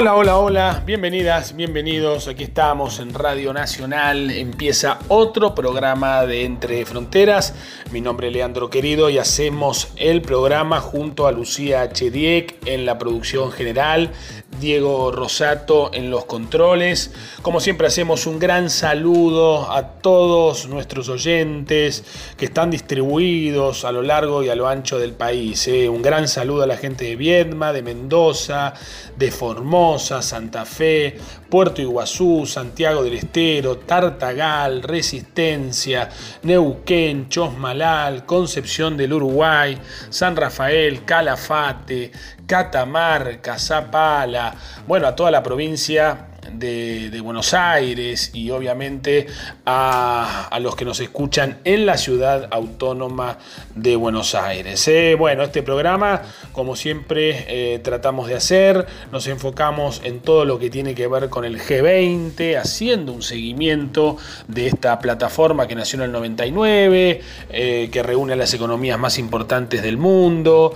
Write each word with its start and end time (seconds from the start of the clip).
Hola, 0.00 0.14
hola, 0.14 0.38
hola, 0.38 0.82
bienvenidas, 0.86 1.54
bienvenidos. 1.54 2.26
Aquí 2.26 2.44
estamos 2.44 3.00
en 3.00 3.12
Radio 3.12 3.52
Nacional. 3.52 4.30
Empieza 4.30 4.98
otro 5.08 5.54
programa 5.54 6.24
de 6.24 6.46
Entre 6.46 6.86
Fronteras. 6.86 7.54
Mi 7.92 8.00
nombre 8.00 8.28
es 8.28 8.32
Leandro 8.32 8.70
Querido 8.70 9.10
y 9.10 9.18
hacemos 9.18 9.92
el 9.96 10.22
programa 10.22 10.80
junto 10.80 11.26
a 11.26 11.32
Lucía 11.32 11.92
Chediek 11.92 12.66
en 12.66 12.86
la 12.86 12.96
producción 12.96 13.52
general, 13.52 14.12
Diego 14.60 15.10
Rosato 15.10 15.90
en 15.92 16.10
los 16.10 16.26
controles. 16.26 17.12
Como 17.42 17.60
siempre 17.60 17.86
hacemos 17.86 18.26
un 18.26 18.38
gran 18.38 18.70
saludo 18.70 19.72
a 19.72 19.94
todos 19.94 20.68
nuestros 20.68 21.08
oyentes 21.08 22.04
que 22.36 22.44
están 22.44 22.70
distribuidos 22.70 23.84
a 23.84 23.92
lo 23.92 24.02
largo 24.02 24.42
y 24.42 24.50
a 24.50 24.54
lo 24.54 24.68
ancho 24.68 24.98
del 24.98 25.12
país. 25.12 25.66
¿eh? 25.68 25.88
Un 25.88 26.02
gran 26.02 26.28
saludo 26.28 26.62
a 26.62 26.66
la 26.66 26.76
gente 26.76 27.06
de 27.06 27.16
Viedma, 27.16 27.72
de 27.72 27.82
Mendoza, 27.82 28.74
de 29.16 29.30
Formosa, 29.30 30.22
Santa 30.22 30.64
Fe, 30.64 31.18
Puerto 31.50 31.82
Iguazú, 31.82 32.46
Santiago 32.46 33.02
del 33.02 33.14
Estero, 33.14 33.78
Tartagal, 33.78 34.82
Resistencia, 34.82 36.08
Neuquén, 36.44 37.28
Chosmalal, 37.28 38.24
Concepción 38.24 38.96
del 38.96 39.12
Uruguay, 39.12 39.76
San 40.08 40.36
Rafael, 40.36 41.04
Calafate, 41.04 42.12
Catamarca, 42.46 43.58
Zapala, 43.58 44.54
bueno, 44.86 45.08
a 45.08 45.16
toda 45.16 45.32
la 45.32 45.42
provincia 45.42 46.29
de, 46.54 47.20
Buenos 47.20 47.54
Aires 47.54 48.30
y 48.34 48.50
obviamente 48.50 49.26
a, 49.66 50.58
los 50.60 50.74
que 50.74 50.84
nos 50.84 51.00
escuchan 51.00 51.58
en 51.64 51.86
la 51.86 51.96
ciudad 51.96 52.48
autónoma 52.50 53.38
de 53.74 53.96
Buenos 53.96 54.34
Aires. 54.34 54.86
¿eh? 54.88 55.14
Bueno, 55.18 55.42
este 55.42 55.62
programa, 55.62 56.22
como 56.52 56.76
siempre 56.76 57.44
eh, 57.48 57.78
tratamos 57.80 58.28
de 58.28 58.34
hacer, 58.34 58.86
nos 59.12 59.26
enfocamos 59.26 60.00
en 60.04 60.20
todo 60.20 60.44
lo 60.44 60.58
que 60.58 60.70
tiene 60.70 60.94
que 60.94 61.06
ver 61.06 61.28
con 61.28 61.44
el 61.44 61.60
G20, 61.60 62.58
haciendo 62.58 63.12
un 63.12 63.22
seguimiento 63.22 64.16
de 64.48 64.66
esta 64.66 64.98
plataforma 64.98 65.66
que 65.66 65.74
nació 65.74 65.98
en 65.98 66.04
el 66.06 66.12
99, 66.12 67.20
eh, 67.50 67.88
que 67.92 68.02
reúne 68.02 68.32
a 68.32 68.36
las 68.36 68.52
economías 68.54 68.98
más 68.98 69.18
importantes 69.18 69.82
del 69.82 69.98
mundo, 69.98 70.74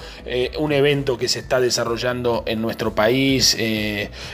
un 0.58 0.72
evento 0.72 1.18
que 1.18 1.28
se 1.28 1.40
está 1.40 1.60
desarrollando 1.60 2.44
en 2.46 2.60
nuestro 2.62 2.94
país 2.94 3.56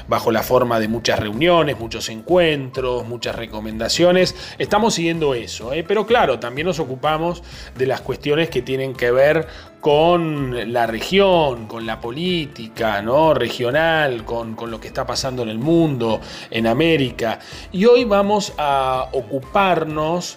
bajo 0.09 0.31
la 0.31 0.42
forma 0.42 0.79
de 0.81 0.89
muchas 0.89 1.19
reuniones, 1.19 1.30
muchos 1.78 2.09
encuentros, 2.09 3.06
muchas 3.06 3.36
recomendaciones. 3.36 4.34
Estamos 4.59 4.95
siguiendo 4.95 5.34
eso, 5.34 5.73
¿eh? 5.73 5.84
pero 5.86 6.06
claro, 6.06 6.39
también 6.39 6.67
nos 6.67 6.78
ocupamos 6.78 7.42
de 7.77 7.86
las 7.86 8.00
cuestiones 8.00 8.50
que 8.50 8.62
tienen 8.62 8.95
que 8.95 9.11
ver 9.11 9.47
con 9.81 10.73
la 10.73 10.86
región, 10.86 11.67
con 11.67 11.86
la 11.86 12.01
política 12.01 13.03
regional, 13.34 14.25
con, 14.25 14.56
lo 14.70 14.78
que 14.78 14.89
está 14.89 15.06
pasando 15.06 15.42
en 15.42 15.48
el 15.48 15.58
mundo, 15.58 16.20
en 16.51 16.67
América. 16.67 17.39
Y 17.73 17.86
hoy 17.86 18.05
vamos 18.05 18.53
a 18.58 19.08
ocuparnos 19.12 20.36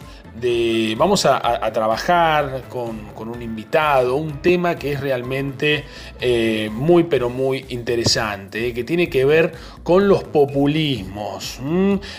vamos 0.98 1.26
a, 1.26 1.72
trabajar 1.72 2.64
con, 2.70 3.30
un 3.30 3.42
invitado, 3.42 4.16
un 4.16 4.42
tema 4.42 4.76
que 4.76 4.94
es 4.94 5.00
realmente 5.00 5.86
eh, 6.20 6.70
muy 6.72 7.04
pero 7.04 7.30
muy 7.30 7.66
interesante, 7.70 8.68
eh, 8.68 8.74
que 8.74 8.84
tiene 8.84 9.10
que 9.10 9.26
ver 9.26 9.54
con 9.84 10.08
los 10.08 10.24
populismos, 10.24 11.60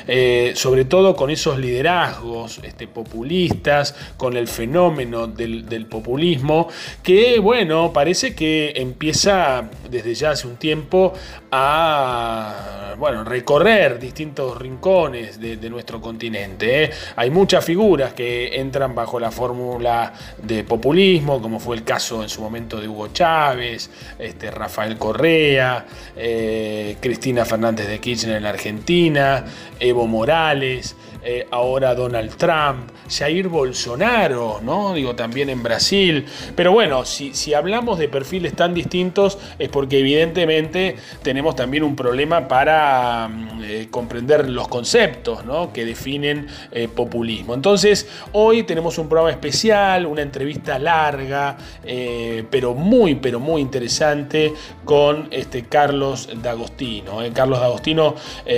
eh, 0.06 0.52
sobre 0.54 0.84
todo 0.84 1.16
con 1.16 1.30
esos 1.30 1.58
liderazgos 1.58 2.60
este, 2.62 2.86
populistas, 2.86 3.94
con 4.16 4.36
el 4.36 4.48
fenómeno 4.48 5.26
del, 5.26 5.86
populismo, 5.86 6.68
que 7.02 7.38
bueno, 7.38 7.92
parece 7.92 8.34
que 8.34 8.72
empieza 8.76 9.68
desde 9.90 10.14
ya 10.14 10.30
hace 10.30 10.46
un 10.46 10.56
tiempo 10.56 11.12
a 11.50 12.94
bueno, 12.98 13.24
recorrer 13.24 13.98
distintos 13.98 14.58
rincones 14.58 15.40
de, 15.40 15.64
nuestro 15.70 16.00
continente. 16.00 16.84
¿eh? 16.84 16.90
Hay 17.16 17.30
muchas 17.30 17.64
figuras 17.64 18.12
que 18.12 18.60
entran 18.60 18.94
bajo 18.94 19.18
la 19.18 19.30
fórmula 19.30 20.12
de 20.42 20.62
populismo, 20.64 21.40
como 21.40 21.58
fue 21.58 21.76
el 21.76 21.84
caso 21.84 22.22
en 22.22 22.28
su 22.28 22.42
momento 22.42 22.80
de 22.80 22.86
Hugo 22.86 23.08
Chávez, 23.08 23.90
este, 24.18 24.50
Rafael 24.50 24.96
Correa, 24.98 25.86
eh, 26.16 26.96
Cristina 27.00 27.44
Fernández 27.44 27.53
de 27.86 28.00
Kirchner 28.00 28.36
en 28.36 28.42
la 28.42 28.50
Argentina, 28.50 29.44
Evo 29.78 30.06
Morales. 30.06 30.96
Eh, 31.26 31.46
ahora 31.50 31.94
Donald 31.94 32.36
Trump, 32.36 32.90
Jair 33.08 33.48
Bolsonaro, 33.48 34.60
¿no? 34.62 34.92
Digo, 34.92 35.14
también 35.14 35.48
en 35.48 35.62
Brasil. 35.62 36.26
Pero 36.54 36.72
bueno, 36.72 37.06
si, 37.06 37.54
hablamos 37.54 37.98
de 37.98 38.08
perfiles 38.08 38.54
tan 38.54 38.74
distintos 38.74 39.38
es 39.58 39.70
porque 39.70 40.00
evidentemente 40.00 40.96
tenemos 41.22 41.56
también 41.56 41.82
un 41.82 41.96
problema 41.96 42.46
para 42.46 43.28
mm, 43.28 43.62
eh, 43.62 43.88
comprender 43.90 44.50
los 44.50 44.68
conceptos 44.68 45.46
¿no? 45.46 45.72
que 45.72 45.86
definen 45.86 46.46
eh, 46.70 46.88
populismo. 46.88 47.54
Entonces, 47.54 48.06
hoy 48.32 48.64
tenemos 48.64 48.98
un 48.98 49.08
programa 49.08 49.30
especial, 49.30 50.04
una 50.04 50.20
entrevista 50.20 50.78
larga, 50.78 51.56
pero 52.50 52.74
muy, 52.74 53.14
pero 53.14 53.40
muy 53.40 53.62
interesante 53.62 54.52
con 54.84 55.28
este 55.30 55.64
Carlos 55.64 56.28
D'Agostino. 56.42 57.18
Carlos 57.32 57.60
D'Agostino, 57.60 58.14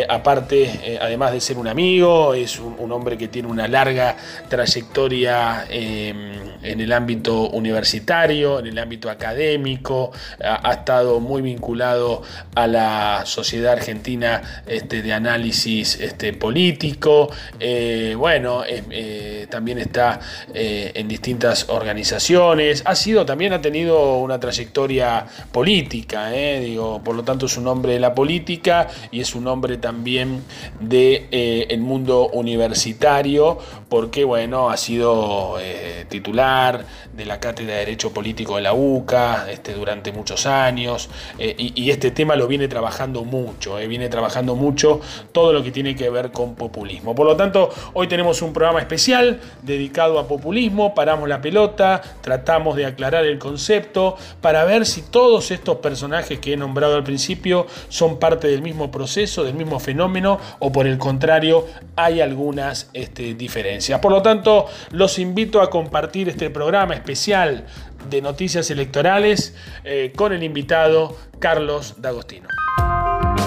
aparte, 0.09 0.99
además 1.01 1.33
de 1.33 1.41
ser 1.41 1.59
un 1.59 1.69
amigo, 1.69 2.35
es 2.35 2.56
un, 2.59 2.93
hombre 2.93 3.19
que 3.19 3.29
tiene 3.29 3.49
una 3.49 3.69
larga 3.69 4.17
trayectoria 4.49 5.67
em, 5.69 6.17
en 6.63 6.81
el 6.81 6.93
ámbito 6.93 7.49
universitario, 7.51 8.59
en 8.61 8.67
el 8.67 8.79
ámbito 8.79 9.11
académico, 9.11 10.13
ha, 10.43 10.73
estado 10.73 11.21
muy 11.21 11.43
vinculado 11.43 12.23
a 12.55 12.67
la 12.67 13.23
Sociedad 13.25 13.73
Argentina 13.73 14.63
este, 14.67 15.03
de 15.03 15.13
Análisis 15.13 15.99
este, 16.01 16.33
Político, 16.33 17.31
eh, 17.59 18.15
bueno, 18.17 18.63
eh, 18.67 19.47
también 19.51 19.79
está 19.79 20.21
eh, 20.55 20.93
en 20.95 21.09
distintas 21.09 21.69
organizaciones, 21.69 22.83
ha 22.85 22.95
sido, 22.95 23.27
también 23.27 23.53
ha 23.53 23.61
tenido 23.61 24.19
una 24.19 24.39
trayectoria 24.39 25.27
política, 25.53 26.31
digo, 26.31 27.01
por 27.03 27.15
lo 27.15 27.23
tanto 27.23 27.47
es 27.47 27.57
un 27.57 27.67
hombre 27.67 27.95
de 27.95 28.01
la 28.01 28.15
política 28.15 28.89
y 29.11 29.21
es 29.21 29.35
un 29.35 29.47
hombre 29.47 29.77
también 29.79 30.43
del 30.81 31.29
de, 31.31 31.67
el 31.71 31.81
mundo 31.81 32.29
universitario 32.29 32.46
universitario, 32.47 33.59
porque 33.89 34.25
bueno, 34.25 34.71
ha 34.71 34.77
sido 34.77 35.59
eh, 35.61 36.07
titular 36.09 36.85
de 37.13 37.25
la 37.25 37.41
Cátedra 37.41 37.75
de 37.75 37.79
Derecho 37.81 38.13
Político 38.13 38.57
de 38.57 38.63
la 38.63 38.75
UCA 38.75 39.51
este, 39.51 39.75
durante 39.75 40.13
muchos 40.13 40.47
años, 40.47 41.09
eh, 41.39 41.55
y, 41.59 41.91
este 41.91 42.11
tema 42.11 42.37
lo 42.37 42.47
viene 42.47 42.69
trabajando 42.69 43.25
mucho, 43.25 43.79
eh, 43.79 43.87
viene 43.87 44.09
trabajando 44.09 44.55
mucho 44.55 45.01
todo 45.33 45.53
lo 45.53 45.63
que 45.63 45.71
tiene 45.71 45.95
que 45.97 46.11
ver 46.11 46.31
con 46.31 46.55
populismo. 46.55 47.15
Por 47.15 47.27
lo 47.27 47.37
tanto, 47.37 47.71
hoy 47.95 48.07
tenemos 48.07 48.43
un 48.43 48.53
programa 48.53 48.81
especial 48.81 49.41
dedicado 49.63 50.19
a 50.19 50.29
populismo, 50.29 50.95
paramos 50.95 51.29
la 51.29 51.41
pelota, 51.41 52.03
tratamos 52.21 52.77
de 52.77 52.87
aclarar 52.87 53.25
el 53.25 53.39
concepto 53.39 54.17
para 54.41 54.65
ver 54.65 54.85
si 54.85 55.03
todos 55.03 55.51
estos 55.51 55.77
personajes 55.77 56.39
que 56.39 56.53
he 56.53 56.57
nombrado 56.57 56.97
al 56.97 57.05
principio 57.05 57.67
son 57.89 58.19
parte 58.19 58.49
del 58.49 58.63
mismo 58.63 58.91
proceso, 58.91 59.45
del 59.45 59.55
mismo 59.55 59.81
fenómeno, 59.81 60.39
o 60.59 60.73
por 60.73 60.87
el 60.87 60.99
contrario, 60.99 61.67
hay 61.95 62.21
algún 62.21 62.36
algunas 62.37 62.91
este, 62.93 63.33
diferencias. 63.35 63.99
Por 64.01 64.13
lo 64.13 64.21
tanto, 64.21 64.67
los 64.91 65.19
invito 65.19 65.63
a 65.63 65.71
compartir 65.71 66.29
este 66.29 66.51
programa 66.51 66.93
especial 66.93 67.65
de 68.11 68.21
noticias 68.21 68.71
electorales 68.71 69.55
eh, 69.85 70.13
con 70.15 70.35
el 70.35 70.43
invitado 70.43 71.17
Carlos 71.39 71.95
D'Agostino. 71.97 72.49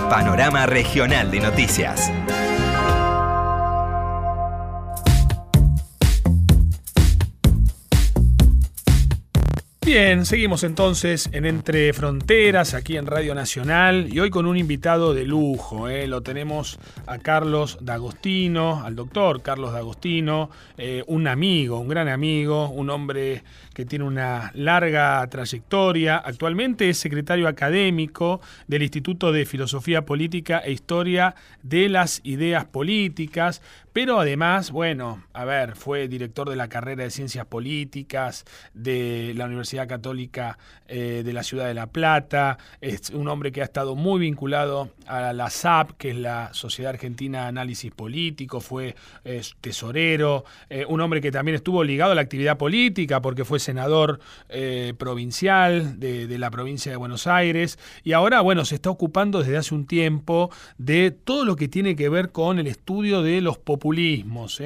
Panorama 0.09 0.65
Regional 0.65 1.29
de 1.29 1.39
Noticias. 1.39 2.11
Bien, 9.89 10.23
seguimos 10.27 10.63
entonces 10.63 11.29
en 11.31 11.47
Entre 11.47 11.93
Fronteras, 11.93 12.75
aquí 12.75 12.95
en 12.95 13.07
Radio 13.07 13.33
Nacional, 13.33 14.07
y 14.13 14.19
hoy 14.19 14.29
con 14.29 14.45
un 14.45 14.55
invitado 14.55 15.15
de 15.15 15.25
lujo. 15.25 15.89
¿eh? 15.89 16.05
Lo 16.05 16.21
tenemos 16.21 16.77
a 17.07 17.17
Carlos 17.17 17.79
D'Agostino, 17.81 18.83
al 18.85 18.95
doctor 18.95 19.41
Carlos 19.41 19.73
D'Agostino, 19.73 20.51
eh, 20.77 21.03
un 21.07 21.27
amigo, 21.27 21.79
un 21.79 21.87
gran 21.87 22.07
amigo, 22.07 22.69
un 22.69 22.91
hombre 22.91 23.41
que 23.73 23.85
tiene 23.85 24.05
una 24.05 24.51
larga 24.53 25.25
trayectoria. 25.27 26.17
Actualmente 26.17 26.87
es 26.89 26.99
secretario 26.99 27.47
académico 27.47 28.41
del 28.67 28.83
Instituto 28.83 29.31
de 29.31 29.47
Filosofía 29.47 30.05
Política 30.05 30.59
e 30.59 30.71
Historia 30.71 31.33
de 31.63 31.89
las 31.89 32.21
Ideas 32.23 32.65
Políticas, 32.65 33.63
pero 33.91 34.19
además, 34.19 34.71
bueno, 34.71 35.23
a 35.33 35.45
ver, 35.45 35.75
fue 35.75 36.07
director 36.07 36.47
de 36.47 36.55
la 36.55 36.67
carrera 36.67 37.03
de 37.03 37.09
Ciencias 37.09 37.45
Políticas 37.47 38.45
de 38.73 39.33
la 39.35 39.45
Universidad 39.45 39.78
Católica 39.87 40.57
eh, 40.87 41.21
de 41.23 41.33
la 41.33 41.43
Ciudad 41.43 41.67
de 41.67 41.73
La 41.73 41.87
Plata, 41.87 42.57
es 42.81 43.09
un 43.11 43.27
hombre 43.27 43.51
que 43.51 43.61
ha 43.61 43.63
estado 43.63 43.95
muy 43.95 44.19
vinculado 44.19 44.89
a 45.07 45.33
la 45.33 45.49
SAP, 45.49 45.91
que 45.97 46.11
es 46.11 46.15
la 46.15 46.53
Sociedad 46.53 46.91
Argentina 46.91 47.43
de 47.43 47.47
Análisis 47.47 47.91
Político, 47.91 48.59
fue 48.59 48.95
tesorero, 49.61 50.45
eh, 50.69 50.85
un 50.87 51.01
hombre 51.01 51.21
que 51.21 51.31
también 51.31 51.55
estuvo 51.55 51.83
ligado 51.83 52.11
a 52.11 52.15
la 52.15 52.21
actividad 52.21 52.57
política 52.57 53.21
porque 53.21 53.45
fue 53.45 53.59
senador 53.59 54.19
eh, 54.49 54.93
provincial 54.97 55.99
de 55.99 56.37
la 56.37 56.49
provincia 56.51 56.91
de 56.91 56.97
Buenos 56.97 57.27
Aires. 57.27 57.77
Y 58.03 58.13
ahora, 58.13 58.41
bueno, 58.41 58.65
se 58.65 58.75
está 58.75 58.89
ocupando 58.89 59.39
desde 59.39 59.57
hace 59.57 59.75
un 59.75 59.85
tiempo 59.85 60.49
de 60.77 61.11
todo 61.11 61.45
lo 61.45 61.55
que 61.55 61.67
tiene 61.67 61.95
que 61.95 62.09
ver 62.09 62.31
con 62.31 62.59
el 62.59 62.67
estudio 62.67 63.21
de 63.21 63.41
los 63.41 63.57
populismos, 63.57 64.61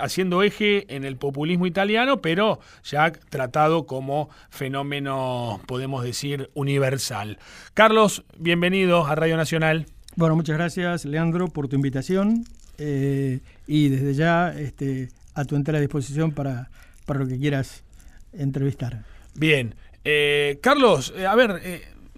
haciendo 0.00 0.42
eje 0.42 0.94
en 0.94 1.04
el 1.04 1.16
populismo 1.16 1.66
italiano, 1.66 2.20
pero 2.20 2.60
ya 2.84 3.10
tratado 3.12 3.86
como 3.86 4.29
fenómeno, 4.50 5.60
podemos 5.66 6.04
decir, 6.04 6.50
universal. 6.54 7.38
Carlos, 7.74 8.24
bienvenido 8.38 9.06
a 9.06 9.14
Radio 9.14 9.36
Nacional. 9.36 9.86
Bueno, 10.16 10.36
muchas 10.36 10.56
gracias, 10.56 11.04
Leandro, 11.04 11.48
por 11.48 11.68
tu 11.68 11.76
invitación 11.76 12.44
eh, 12.78 13.40
y 13.66 13.88
desde 13.88 14.14
ya 14.14 14.52
este, 14.58 15.08
a 15.34 15.44
tu 15.44 15.56
entera 15.56 15.80
disposición 15.80 16.32
para, 16.32 16.70
para 17.06 17.20
lo 17.20 17.26
que 17.26 17.38
quieras 17.38 17.84
entrevistar. 18.32 19.04
Bien. 19.34 19.74
Eh, 20.04 20.58
Carlos, 20.62 21.12
eh, 21.16 21.26
a 21.26 21.34
ver, 21.34 21.60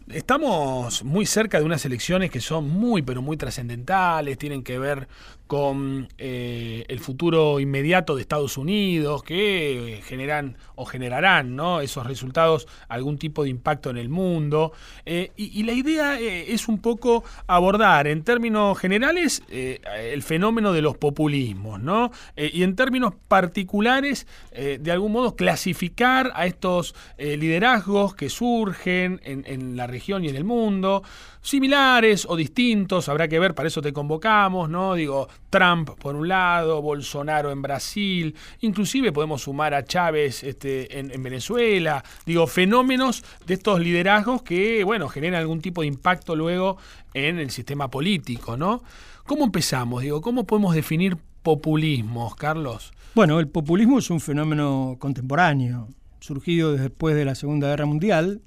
estamos 0.09 1.05
muy 1.05 1.27
cerca 1.27 1.59
de 1.59 1.65
unas 1.65 1.85
elecciones 1.85 2.31
que 2.31 2.41
son 2.41 2.69
muy, 2.69 3.03
pero 3.03 3.23
muy 3.23 3.37
trascendentales, 3.37 4.39
tienen 4.39 4.63
que 4.63 4.79
ver 4.79 5.09
con 5.47 6.09
eh, 6.17 6.85
el 6.89 6.99
futuro 6.99 7.61
inmediato 7.61 8.15
de 8.15 8.23
Estados 8.23 8.57
Unidos, 8.57 9.23
que 9.23 10.01
generan 10.05 10.57
o 10.75 10.85
generarán 10.87 11.59
esos 11.83 12.07
resultados 12.07 12.67
algún 12.89 13.19
tipo 13.19 13.45
de 13.45 13.51
impacto 13.51 13.91
en 13.91 13.99
el 13.99 14.09
mundo. 14.09 14.73
Eh, 15.05 15.31
y, 15.37 15.63
la 15.63 15.73
idea 15.73 16.19
eh, 16.19 16.53
es 16.53 16.69
un 16.69 16.79
poco 16.79 17.23
abordar 17.47 18.07
en 18.07 18.25
términos 18.25 18.79
generales 18.79 19.43
el 19.49 20.23
fenómeno 20.23 20.73
de 20.73 20.83
los 20.83 20.97
populismos, 20.97 21.81
¿no? 21.81 22.11
y 22.37 22.63
en 22.63 22.75
términos 22.75 23.15
particulares, 23.29 24.27
de 24.53 24.91
algún 24.91 25.13
modo, 25.13 25.37
clasificar 25.37 26.33
a 26.35 26.47
estos 26.47 26.95
liderazgos 27.19 28.15
que 28.15 28.29
surgen 28.29 29.21
en, 29.25 29.45
en 29.47 29.77
la 29.77 29.87
región 29.87 30.25
y 30.25 30.29
en 30.29 30.37
el 30.37 30.45
mundo 30.45 31.03
similares 31.43 32.25
o 32.29 32.37
distintos, 32.37 33.09
habrá 33.09 33.29
que 33.29 33.39
ver, 33.39 33.55
para 33.55 33.67
eso 33.69 33.83
te 33.83 33.93
convocamos, 33.93 34.71
¿no? 34.71 34.95
Digo, 34.95 35.29
Trump 35.51 35.91
por 35.99 36.17
un 36.17 36.29
lado, 36.29 36.81
Bolsonaro 36.81 37.51
en 37.51 37.63
Brasil, 37.63 38.35
inclusive 38.61 39.13
podemos 39.13 39.43
sumar 39.43 39.75
a 39.75 39.85
Chávez 39.85 40.43
este, 40.43 40.99
en, 40.99 41.23
Venezuela, 41.23 42.03
digo, 42.25 42.47
fenómenos 42.47 43.23
de 43.47 43.55
estos 43.55 43.81
liderazgos 43.81 44.43
que, 44.43 44.83
bueno, 44.85 45.09
generan 45.09 45.41
algún 45.41 45.61
tipo 45.61 45.83
de 45.83 45.89
impacto 45.89 46.35
luego 46.35 46.79
en 47.15 47.39
el 47.39 47.51
sistema 47.51 47.89
político, 47.89 48.57
¿no? 48.57 48.83
¿Cómo 49.25 49.45
empezamos? 49.45 50.03
Digo, 50.03 50.21
¿cómo 50.21 50.45
podemos 50.45 50.75
definir 50.75 51.17
populismo, 51.43 52.35
Carlos? 52.37 52.93
Bueno, 53.15 53.39
el 53.39 53.49
populismo 53.49 53.99
es 53.99 54.09
un 54.11 54.21
fenómeno 54.21 54.97
contemporáneo, 54.99 55.89
surgido 56.21 56.73
después 56.73 57.15
de 57.15 57.25
la 57.25 57.35
Segunda 57.35 57.69
Guerra 57.69 57.85
Mundial, 57.85 58.41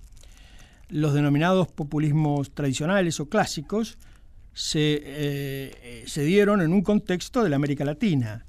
los 0.90 1.14
denominados 1.14 1.68
populismos 1.68 2.52
tradicionales 2.52 3.20
o 3.20 3.30
clásicos 3.30 3.98
se, 4.56 5.02
eh, 5.04 6.04
se 6.08 6.24
dieron 6.24 6.62
en 6.62 6.72
un 6.72 6.82
contexto 6.82 7.44
de 7.44 7.50
la 7.50 7.58
América 7.58 7.84
Latina. 7.84 8.46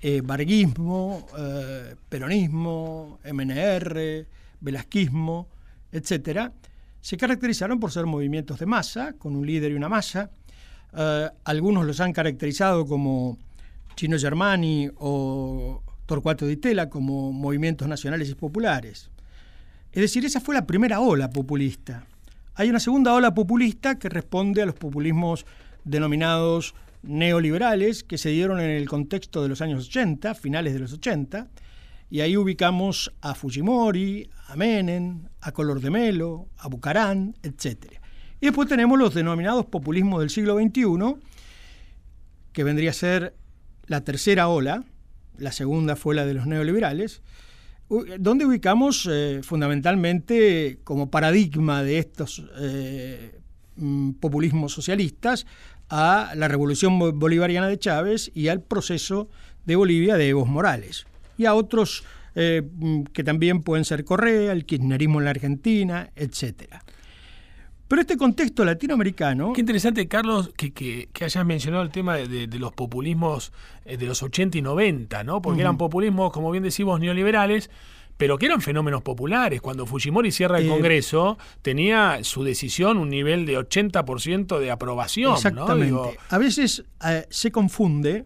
Eh, 0.00 0.22
eh, 0.22 1.96
peronismo, 2.08 3.18
MNR, 3.24 4.26
velasquismo, 4.60 5.48
etc., 5.90 6.50
se 7.00 7.16
caracterizaron 7.16 7.80
por 7.80 7.90
ser 7.90 8.06
movimientos 8.06 8.60
de 8.60 8.66
masa, 8.66 9.14
con 9.14 9.34
un 9.34 9.44
líder 9.44 9.72
y 9.72 9.74
una 9.74 9.88
masa. 9.88 10.30
algunos 11.44 11.84
los 11.84 12.00
han 12.00 12.12
caracterizado 12.12 12.86
como 12.86 13.38
Chino 13.96 14.16
Germani 14.18 14.88
o 14.98 15.82
Torcuato 16.06 16.46
Di 16.46 16.56
Tella 16.58 16.88
como 16.88 17.32
movimientos 17.32 17.88
nacionales 17.88 18.30
y 18.30 18.34
populares. 18.36 19.10
Es 19.90 20.02
decir, 20.02 20.24
esa 20.24 20.40
fue 20.40 20.54
la 20.54 20.64
primera 20.64 21.00
ola 21.00 21.30
populista. 21.30 22.06
Hay 22.54 22.68
una 22.68 22.80
segunda 22.80 23.14
ola 23.14 23.32
populista 23.32 23.98
que 23.98 24.10
responde 24.10 24.60
a 24.60 24.66
los 24.66 24.74
populismos 24.74 25.46
denominados 25.84 26.74
neoliberales 27.02 28.04
que 28.04 28.18
se 28.18 28.28
dieron 28.28 28.60
en 28.60 28.70
el 28.70 28.88
contexto 28.88 29.42
de 29.42 29.48
los 29.48 29.62
años 29.62 29.86
80, 29.88 30.34
finales 30.34 30.74
de 30.74 30.80
los 30.80 30.92
80, 30.92 31.48
y 32.10 32.20
ahí 32.20 32.36
ubicamos 32.36 33.10
a 33.22 33.34
Fujimori, 33.34 34.28
a 34.48 34.56
Menem, 34.56 35.28
a 35.40 35.52
Color 35.52 35.80
de 35.80 35.90
Melo, 35.90 36.48
a 36.58 36.68
Bucarán, 36.68 37.34
etc. 37.42 37.94
Y 38.38 38.46
después 38.46 38.68
tenemos 38.68 38.98
los 38.98 39.14
denominados 39.14 39.64
populismos 39.64 40.20
del 40.20 40.28
siglo 40.28 40.58
XXI, 40.58 41.16
que 42.52 42.64
vendría 42.64 42.90
a 42.90 42.94
ser 42.94 43.34
la 43.86 44.02
tercera 44.02 44.48
ola, 44.48 44.84
la 45.38 45.52
segunda 45.52 45.96
fue 45.96 46.14
la 46.14 46.26
de 46.26 46.34
los 46.34 46.46
neoliberales, 46.46 47.22
¿Dónde 48.18 48.46
ubicamos 48.46 49.06
eh, 49.10 49.40
fundamentalmente 49.42 50.78
como 50.82 51.10
paradigma 51.10 51.82
de 51.82 51.98
estos 51.98 52.42
eh, 52.58 53.38
mm, 53.76 54.12
populismos 54.12 54.72
socialistas 54.72 55.46
a 55.90 56.32
la 56.34 56.48
revolución 56.48 56.98
bolivariana 57.18 57.68
de 57.68 57.78
Chávez 57.78 58.30
y 58.34 58.48
al 58.48 58.62
proceso 58.62 59.28
de 59.66 59.76
Bolivia 59.76 60.16
de 60.16 60.30
Evo 60.30 60.46
Morales? 60.46 61.04
Y 61.36 61.44
a 61.44 61.52
otros 61.52 62.02
eh, 62.34 62.62
mm, 62.62 63.02
que 63.12 63.24
también 63.24 63.62
pueden 63.62 63.84
ser 63.84 64.04
Correa, 64.04 64.52
el 64.52 64.64
kirchnerismo 64.64 65.18
en 65.18 65.24
la 65.26 65.30
Argentina, 65.32 66.08
etcétera. 66.16 66.82
Pero 67.92 68.00
este 68.00 68.16
contexto 68.16 68.64
latinoamericano... 68.64 69.52
Qué 69.52 69.60
interesante, 69.60 70.08
Carlos, 70.08 70.50
que, 70.56 71.10
hayas 71.20 71.44
mencionado 71.44 71.82
el 71.82 71.90
tema 71.90 72.16
de, 72.16 72.46
los 72.58 72.72
populismos 72.72 73.52
eh, 73.84 73.98
de 73.98 74.06
los 74.06 74.22
80 74.22 74.56
y 74.56 74.62
90, 74.62 75.24
¿no? 75.24 75.42
Porque 75.42 75.60
eran 75.60 75.76
populismos, 75.76 76.32
como 76.32 76.50
bien 76.50 76.64
decimos, 76.64 76.98
neoliberales, 77.00 77.68
pero 78.16 78.38
que 78.38 78.46
eran 78.46 78.62
fenómenos 78.62 79.02
populares. 79.02 79.60
Cuando 79.60 79.84
Fujimori 79.84 80.32
cierra 80.32 80.56
el 80.58 80.64
eh, 80.64 80.68
Congreso, 80.70 81.36
tenía 81.60 82.20
su 82.22 82.44
decisión 82.44 82.96
un 82.96 83.10
nivel 83.10 83.44
de 83.44 83.58
80% 83.58 84.58
de 84.58 84.70
aprobación. 84.70 85.34
Exactamente. 85.34 86.18
A 86.30 86.38
veces 86.38 86.84
eh, 87.06 87.26
se 87.28 87.52
confunde 87.52 88.24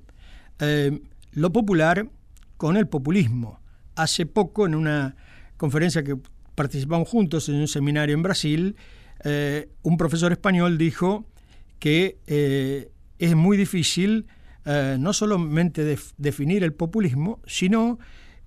lo 1.33 1.53
popular 1.53 2.09
con 2.57 2.77
el 2.77 2.87
populismo. 2.87 3.59
Hace 3.97 4.27
poco, 4.27 4.65
en 4.65 4.77
una 4.77 5.17
conferencia 5.57 6.05
que 6.05 6.17
participamos 6.55 7.09
juntos 7.09 7.49
en 7.49 7.57
un 7.57 7.67
seminario 7.67 8.15
en 8.15 8.23
Brasil, 8.23 8.77
eh, 9.25 9.69
un 9.83 9.97
profesor 9.97 10.33
español 10.33 10.79
dijo 10.79 11.27
que 11.79 12.19
eh, 12.27 12.91
es 13.19 13.35
muy 13.35 13.57
difícil 13.57 14.27
eh, 14.65 14.97
no 14.99 15.13
solamente 15.13 15.99
definir 16.17 16.65
el 16.65 16.73
populismo, 16.73 17.41
sino 17.47 17.99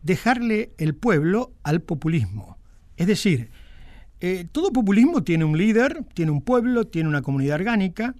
dejarle 0.03 0.73
el 0.77 0.95
pueblo 0.95 1.53
al 1.63 1.81
populismo. 1.81 2.57
Es 2.97 3.07
decir, 3.07 3.49
todo 4.51 4.73
populismo 4.73 5.23
tiene 5.23 5.45
un 5.45 5.57
líder, 5.57 6.03
tiene 6.13 6.31
un 6.31 6.41
pueblo, 6.41 6.87
tiene 6.87 7.07
una 7.07 7.21
comunidad 7.21 7.55
orgánica, 7.55 8.13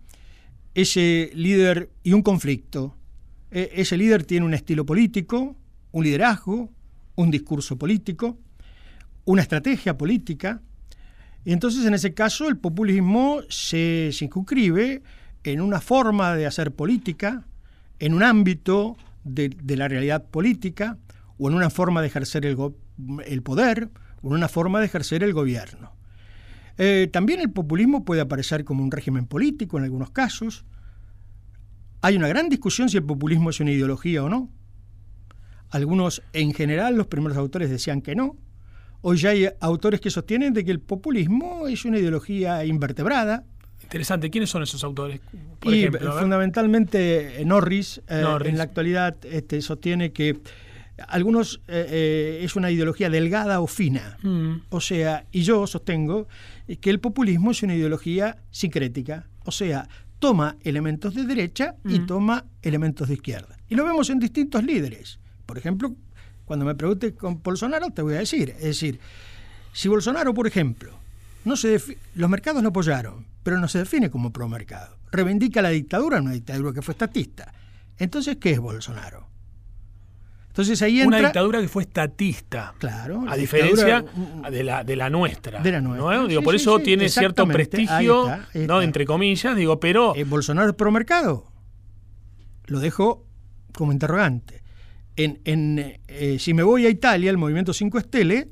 ese 0.74 1.30
líder 1.34 1.90
y 2.04 2.14
un 2.14 2.22
conflicto. 2.22 2.96
ese 3.52 3.98
líder 3.98 4.24
tiene 4.24 4.46
un 4.46 4.54
estilo 4.54 4.86
político, 4.86 5.58
un 5.92 6.04
liderazgo, 6.06 6.70
un 7.16 7.32
discurso 7.32 7.78
político, 7.78 8.38
una 9.26 9.42
estrategia 9.42 9.98
política, 9.98 10.62
y 11.46 11.54
entonces 11.54 11.86
en 11.86 11.94
ese 11.94 12.14
caso 12.14 12.48
el 12.48 12.58
populismo 12.58 13.42
se 13.50 14.10
circunscribe 14.14 15.02
en 15.44 15.62
una 15.62 15.80
forma 15.80 16.36
de 16.36 16.46
hacer 16.46 16.74
política, 16.74 17.46
en 18.00 18.14
un 18.14 18.24
ámbito 18.24 18.98
de, 19.24 19.56
la 19.76 19.88
realidad 19.88 20.26
política, 20.26 20.98
o 21.38 21.50
en 21.50 21.56
una 21.56 21.70
forma 21.70 22.02
de 22.02 22.08
ejercer 22.08 22.46
el, 22.46 22.56
poder, 23.42 23.90
o 24.22 24.28
en 24.28 24.34
una 24.34 24.50
forma 24.50 24.80
de 24.80 24.86
ejercer 24.86 25.24
el 25.24 25.34
gobierno. 25.34 25.94
Eh, 26.78 27.10
también 27.12 27.40
el 27.40 27.52
populismo 27.52 28.04
puede 28.04 28.22
aparecer 28.22 28.64
como 28.66 28.84
un 28.84 28.92
régimen 28.92 29.26
político 29.26 29.78
en 29.78 29.86
algunos 29.86 30.12
casos. 30.12 30.66
Hay 32.02 32.16
una 32.16 32.28
gran 32.28 32.50
discusión 32.50 32.90
si 32.90 32.98
el 32.98 33.04
populismo 33.04 33.50
es 33.50 33.60
una 33.60 33.72
ideología 33.72 34.24
o 34.24 34.30
no. 34.30 34.50
Algunos, 35.70 36.22
en 36.34 36.54
general, 36.54 36.96
los 36.96 37.08
primeros 37.08 37.38
autores 37.38 37.70
decían 37.70 38.02
que 38.02 38.16
no, 38.16 38.38
Hoy 39.02 39.18
ya 39.18 39.30
hay 39.30 39.48
autores 39.60 40.02
que 40.02 40.10
sostienen 40.10 40.54
de 40.54 40.66
que 40.66 40.72
el 40.72 40.80
populismo 40.80 41.68
es 41.68 41.86
una 41.86 42.00
ideología 42.00 42.66
invertebrada. 42.66 43.46
Interesante. 43.84 44.30
¿Quiénes 44.30 44.50
son 44.50 44.64
esos 44.64 44.84
autores? 44.84 45.22
y 45.64 45.88
fundamentalmente 45.88 47.42
eh, 47.42 47.46
Norris, 47.46 48.02
eh, 48.08 48.24
en 48.46 48.58
la 48.58 48.64
actualidad 48.64 49.16
este, 49.26 49.62
sostiene 49.62 50.12
que 50.12 50.40
algunos 51.08 51.62
eh, 51.68 52.42
es 52.44 52.56
una 52.56 52.72
ideología 52.72 53.10
delgada 53.10 53.62
o 53.62 53.68
fina. 53.68 54.18
Mm. 54.22 54.64
O 54.70 54.82
sea, 54.82 55.26
y 55.32 55.44
yo 55.44 55.66
sostengo 55.66 56.28
que 56.82 56.90
el 56.90 57.00
populismo 57.00 57.52
es 57.52 57.64
una 57.64 57.76
ideología 57.76 58.38
sincrética. 58.52 59.28
O 59.46 59.52
sea, 59.52 59.88
toma 60.20 60.58
elementos 60.62 61.16
de 61.16 61.24
derecha 61.24 61.76
y 61.86 62.00
mm. 62.00 62.06
toma 62.06 62.46
elementos 62.62 63.08
de 63.08 63.14
izquierda. 63.16 63.58
Y 63.70 63.76
lo 63.76 63.86
vemos 63.86 64.10
en 64.10 64.20
distintos 64.20 64.64
líderes. 64.64 65.20
Por 65.46 65.58
ejemplo, 65.58 65.96
cuando 66.50 66.66
me 66.66 66.74
preguntes 66.74 67.14
con 67.14 67.44
Bolsonaro, 67.44 67.92
te 67.92 68.02
voy 68.02 68.16
a 68.16 68.18
decir. 68.18 68.50
Es 68.58 68.64
decir, 68.64 69.00
Si 69.72 69.88
Bolsonaro, 69.88 70.34
por 70.34 70.48
ejemplo, 70.48 70.92
no 71.46 71.56
se 71.56 71.80
los 72.16 72.28
mercados 72.28 72.64
lo 72.64 72.70
apoyaron, 72.70 73.28
pero 73.44 73.60
no 73.60 73.68
se 73.68 73.78
define 73.78 74.10
como 74.10 74.34
pro-mercado. 74.34 74.98
Reivindica 75.12 75.62
la 75.62 75.70
dictadura, 75.70 76.20
una 76.20 76.32
dictadura 76.32 76.74
que 76.74 76.82
fue 76.82 76.94
estatista. 76.94 77.54
Entonces, 78.00 78.38
¿qué 78.38 78.54
es 78.54 78.60
Bolsonaro? 78.60 79.28
Entonces 80.48 80.82
ahí 80.82 81.02
entra... 81.02 81.20
Una 81.20 81.28
dictadura 81.28 81.62
que 81.62 81.68
fue 81.68 81.84
estatista. 81.84 82.74
Claro. 82.80 83.26
A 83.30 83.36
diferencia 83.36 84.04
de 84.50 84.64
la, 84.64 84.84
de 84.84 84.96
la 84.96 85.12
nuestra. 85.12 85.62
De 85.62 85.72
la 85.72 85.82
nuestra. 85.82 86.26
Digo, 86.26 86.42
por 86.42 86.56
eso 86.56 86.80
tiene 86.80 87.10
cierto 87.10 87.46
prestigio, 87.46 88.40
¿no? 88.56 88.82
entre 88.82 89.06
comillas, 89.06 89.56
digo, 89.56 89.80
pero... 89.80 90.16
¿El 90.16 90.26
¿Bolsonaro 90.26 90.70
es 90.70 90.76
pro 90.76 90.92
mercado? 90.92 91.46
Lo 92.66 92.80
dejo 92.80 93.28
como 93.72 93.92
interrogante. 93.92 94.64
Eh, 95.22 96.38
si 96.40 96.54
me 96.54 96.64
voy 96.64 96.86
a 96.86 96.90
Italia, 96.90 97.30
el 97.30 97.38
movimiento 97.38 97.74
5 97.74 97.98
Estele, 97.98 98.48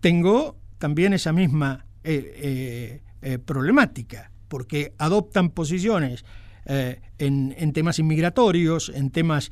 tengo 0.00 0.56
también 0.78 1.12
esa 1.12 1.32
misma 1.32 1.84
eh, 2.02 3.02
eh, 3.20 3.38
problemática, 3.38 4.30
porque 4.48 4.94
adoptan 4.96 5.50
posiciones 5.50 6.24
en, 6.64 7.72
temas 7.72 7.98
inmigratorios, 7.98 8.90
en 8.94 9.10
temas, 9.10 9.50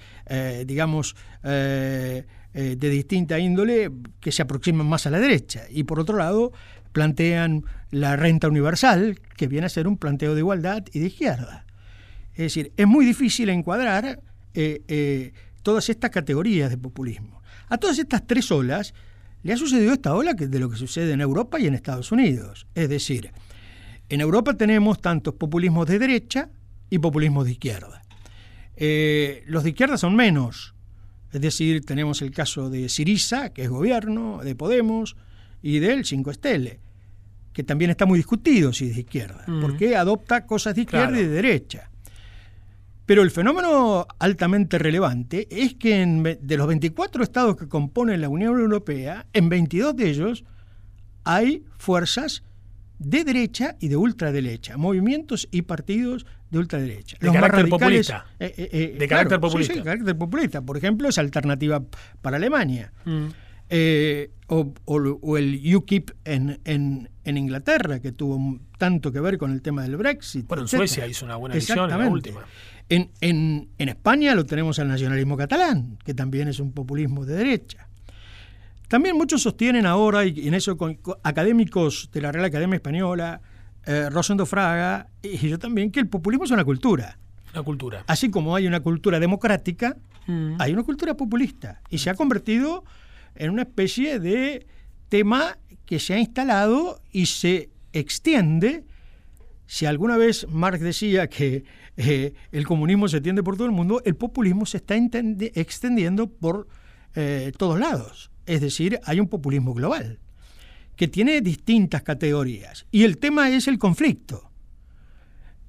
digamos, 0.64 1.16
de 1.42 2.24
distinta 2.78 3.38
índole 3.38 3.90
que 4.20 4.32
se 4.32 4.42
aproximan 4.42 4.86
más 4.86 5.06
a 5.06 5.10
la 5.10 5.18
derecha. 5.18 5.64
Y 5.70 5.84
por 5.84 6.00
otro 6.00 6.16
lado, 6.16 6.52
plantean 6.92 7.64
la 7.90 8.16
renta 8.16 8.48
universal, 8.48 9.18
que 9.36 9.48
viene 9.48 9.66
a 9.66 9.70
ser 9.70 9.88
un 9.88 9.96
planteo 9.96 10.34
de 10.34 10.40
igualdad 10.40 10.84
y 10.92 11.00
de 11.00 11.06
izquierda. 11.06 11.66
Es 12.32 12.44
decir, 12.54 12.72
es 12.76 12.86
muy 12.86 13.04
difícil 13.04 13.50
encuadrar 13.50 14.20
todas 15.62 15.88
estas 15.88 16.10
categorías 16.10 16.70
de 16.70 16.78
populismo. 16.78 17.42
A 17.68 17.78
todas 17.78 17.98
estas 17.98 18.26
tres 18.26 18.50
olas 18.50 18.94
le 19.42 19.52
ha 19.52 19.56
sucedido 19.56 19.92
esta 19.92 20.14
ola 20.14 20.34
que 20.34 20.46
de 20.46 20.58
lo 20.58 20.68
que 20.70 20.76
sucede 20.76 21.12
en 21.12 21.20
Europa 21.20 21.58
y 21.58 21.66
en 21.66 21.74
Estados 21.74 22.12
Unidos. 22.12 22.66
Es 22.74 22.88
decir, 22.88 23.32
en 24.08 24.20
Europa 24.20 24.54
tenemos 24.54 25.00
tantos 25.00 25.34
populismos 25.34 25.86
de 25.86 25.98
derecha 25.98 26.50
y 26.90 26.98
populismo 26.98 27.44
de 27.44 27.52
izquierda. 27.52 28.02
Eh, 28.76 29.44
los 29.46 29.62
de 29.62 29.70
izquierda 29.70 29.98
son 29.98 30.16
menos, 30.16 30.74
es 31.32 31.40
decir, 31.40 31.84
tenemos 31.84 32.22
el 32.22 32.32
caso 32.32 32.70
de 32.70 32.88
Siriza, 32.88 33.50
que 33.50 33.62
es 33.62 33.68
gobierno, 33.70 34.40
de 34.42 34.54
Podemos, 34.54 35.16
y 35.62 35.78
del 35.78 36.04
Cinco 36.04 36.30
Estele, 36.30 36.80
que 37.52 37.62
también 37.62 37.90
está 37.90 38.06
muy 38.06 38.18
discutido 38.18 38.72
si 38.72 38.88
es 38.88 38.94
de 38.94 39.02
izquierda, 39.02 39.44
porque 39.60 39.96
adopta 39.96 40.46
cosas 40.46 40.74
de 40.74 40.82
izquierda 40.82 41.18
y 41.18 41.22
de 41.22 41.28
derecha. 41.28 41.89
Pero 43.10 43.24
el 43.24 43.32
fenómeno 43.32 44.06
altamente 44.20 44.78
relevante 44.78 45.48
es 45.50 45.74
que 45.74 46.38
de 46.40 46.56
los 46.56 46.68
24 46.68 47.24
estados 47.24 47.56
que 47.56 47.66
componen 47.66 48.20
la 48.20 48.28
Unión 48.28 48.60
Europea, 48.60 49.26
en 49.32 49.48
22 49.48 49.96
de 49.96 50.10
ellos 50.10 50.44
hay 51.24 51.64
fuerzas 51.76 52.44
de 53.00 53.24
derecha 53.24 53.74
y 53.80 53.88
de 53.88 53.96
ultraderecha, 53.96 54.76
movimientos 54.76 55.48
y 55.50 55.62
partidos 55.62 56.24
de 56.52 56.58
ultraderecha. 56.58 57.16
De 57.20 57.32
carácter 57.32 57.68
populista. 57.68 58.26
Eh, 58.38 58.54
eh, 58.56 58.68
eh, 58.72 58.96
de 58.96 59.08
carácter 59.08 59.40
populista. 59.40 59.72
Sí, 59.72 59.78
de 59.80 59.84
carácter 59.84 60.16
populista. 60.16 60.62
Por 60.62 60.76
ejemplo, 60.76 61.08
es 61.08 61.18
alternativa 61.18 61.82
para 62.22 62.36
Alemania. 62.36 62.92
Mm. 63.04 63.26
o, 64.46 65.36
el 65.36 65.74
UKIP 65.74 66.12
en, 66.24 66.60
en, 66.64 67.36
Inglaterra, 67.36 67.98
que 67.98 68.12
tuvo 68.12 68.60
tanto 68.78 69.10
que 69.10 69.18
ver 69.18 69.36
con 69.36 69.50
el 69.50 69.62
tema 69.62 69.82
del 69.82 69.96
Brexit. 69.96 70.46
Bueno, 70.46 70.62
en 70.62 70.68
Suecia 70.68 71.08
hizo 71.08 71.24
una 71.24 71.34
buena 71.34 71.56
edición 71.56 71.90
en 71.90 71.98
la 71.98 72.08
última. 72.08 72.46
En, 72.90 73.10
en, 73.22 73.70
en 73.78 73.88
España 73.88 74.34
lo 74.34 74.44
tenemos 74.44 74.78
al 74.78 74.88
nacionalismo 74.88 75.36
catalán, 75.36 75.96
que 76.04 76.12
también 76.12 76.48
es 76.48 76.60
un 76.60 76.72
populismo 76.72 77.24
de 77.24 77.36
derecha. 77.36 77.88
También 78.88 79.16
muchos 79.16 79.42
sostienen 79.42 79.86
ahora, 79.86 80.26
y 80.26 80.48
en 80.48 80.54
eso 80.54 80.76
con, 80.76 80.98
académicos 81.22 82.10
de 82.12 82.20
la 82.20 82.32
Real 82.32 82.44
Academia 82.44 82.74
Española, 82.74 83.40
eh, 83.86 84.10
Rosendo 84.10 84.44
Fraga, 84.44 85.06
y 85.22 85.48
yo 85.48 85.60
también, 85.60 85.92
que 85.92 86.00
el 86.00 86.08
populismo 86.08 86.44
es 86.44 86.50
una 86.50 86.64
cultura. 86.64 87.16
Una 87.54 87.62
cultura. 87.62 88.04
Así 88.08 88.30
como 88.30 88.56
hay 88.56 88.66
una 88.66 88.80
cultura 88.80 89.20
democrática, 89.20 89.96
mm. 90.26 90.54
hay 90.58 90.72
una 90.72 90.82
cultura 90.82 91.14
populista. 91.14 91.80
Y 91.88 91.98
se 91.98 92.10
ha 92.10 92.14
convertido 92.14 92.82
en 93.36 93.50
una 93.50 93.62
especie 93.62 94.18
de 94.18 94.66
tema 95.08 95.56
que 95.86 96.00
se 96.00 96.14
ha 96.14 96.18
instalado 96.18 97.00
y 97.12 97.26
se 97.26 97.70
extiende. 97.92 98.84
Si 99.70 99.86
alguna 99.86 100.16
vez 100.16 100.48
Marx 100.48 100.80
decía 100.80 101.28
que 101.28 101.62
eh, 101.96 102.34
el 102.50 102.66
comunismo 102.66 103.06
se 103.06 103.18
extiende 103.18 103.44
por 103.44 103.54
todo 103.54 103.68
el 103.68 103.72
mundo, 103.72 104.02
el 104.04 104.16
populismo 104.16 104.66
se 104.66 104.78
está 104.78 104.96
extendiendo 104.96 106.26
por 106.26 106.66
eh, 107.14 107.52
todos 107.56 107.78
lados. 107.78 108.32
Es 108.46 108.60
decir, 108.60 108.98
hay 109.04 109.20
un 109.20 109.28
populismo 109.28 109.72
global 109.72 110.18
que 110.96 111.06
tiene 111.06 111.40
distintas 111.40 112.02
categorías. 112.02 112.84
Y 112.90 113.04
el 113.04 113.18
tema 113.18 113.48
es 113.50 113.68
el 113.68 113.78
conflicto. 113.78 114.50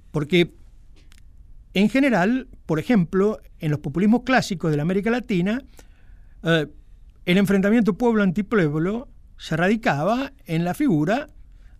Porque 0.10 0.52
en 1.76 1.88
general, 1.88 2.48
por 2.66 2.80
ejemplo, 2.80 3.40
en 3.60 3.70
los 3.70 3.82
populismos 3.82 4.24
clásicos 4.24 4.72
de 4.72 4.78
la 4.78 4.82
América 4.82 5.12
Latina, 5.12 5.62
eh, 6.42 6.66
el 7.26 7.38
enfrentamiento 7.38 7.96
pueblo-antipueblo 8.00 9.10
se 9.38 9.56
radicaba 9.56 10.34
en 10.48 10.66
la 10.66 10.74
figura 10.74 11.28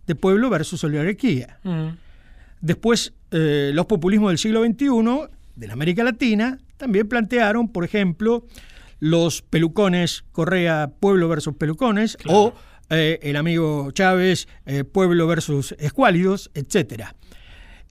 de 0.06 0.14
pueblo 0.14 0.50
versus 0.50 0.84
oligarquía. 0.84 1.58
Mm. 1.64 2.11
Después, 2.62 3.12
eh, 3.32 3.72
los 3.74 3.86
populismos 3.86 4.30
del 4.30 4.38
siglo 4.38 4.64
XXI 4.64 5.28
de 5.56 5.66
la 5.66 5.72
América 5.72 6.04
Latina 6.04 6.58
también 6.76 7.08
plantearon, 7.08 7.68
por 7.68 7.84
ejemplo, 7.84 8.46
los 9.00 9.42
pelucones 9.42 10.24
Correa 10.30 10.92
Pueblo 11.00 11.28
versus 11.28 11.56
Pelucones 11.56 12.16
o 12.26 12.54
eh, 12.88 13.18
el 13.22 13.36
amigo 13.36 13.90
Chávez 13.90 14.46
eh, 14.64 14.84
Pueblo 14.84 15.26
versus 15.26 15.72
Escuálidos, 15.78 16.52
etc. 16.54 17.06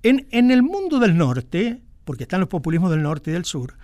En, 0.03 0.27
en, 0.31 0.51
el 0.51 0.63
mundo 0.63 0.99
del 0.99 1.17
norte, 1.17 1.81
porque 2.05 2.23
están 2.23 2.39
los 2.39 2.49
populismos 2.49 2.91
del 2.91 3.03
norte 3.03 3.29
y 3.29 3.33
del 3.33 3.43
sur, 3.43 3.75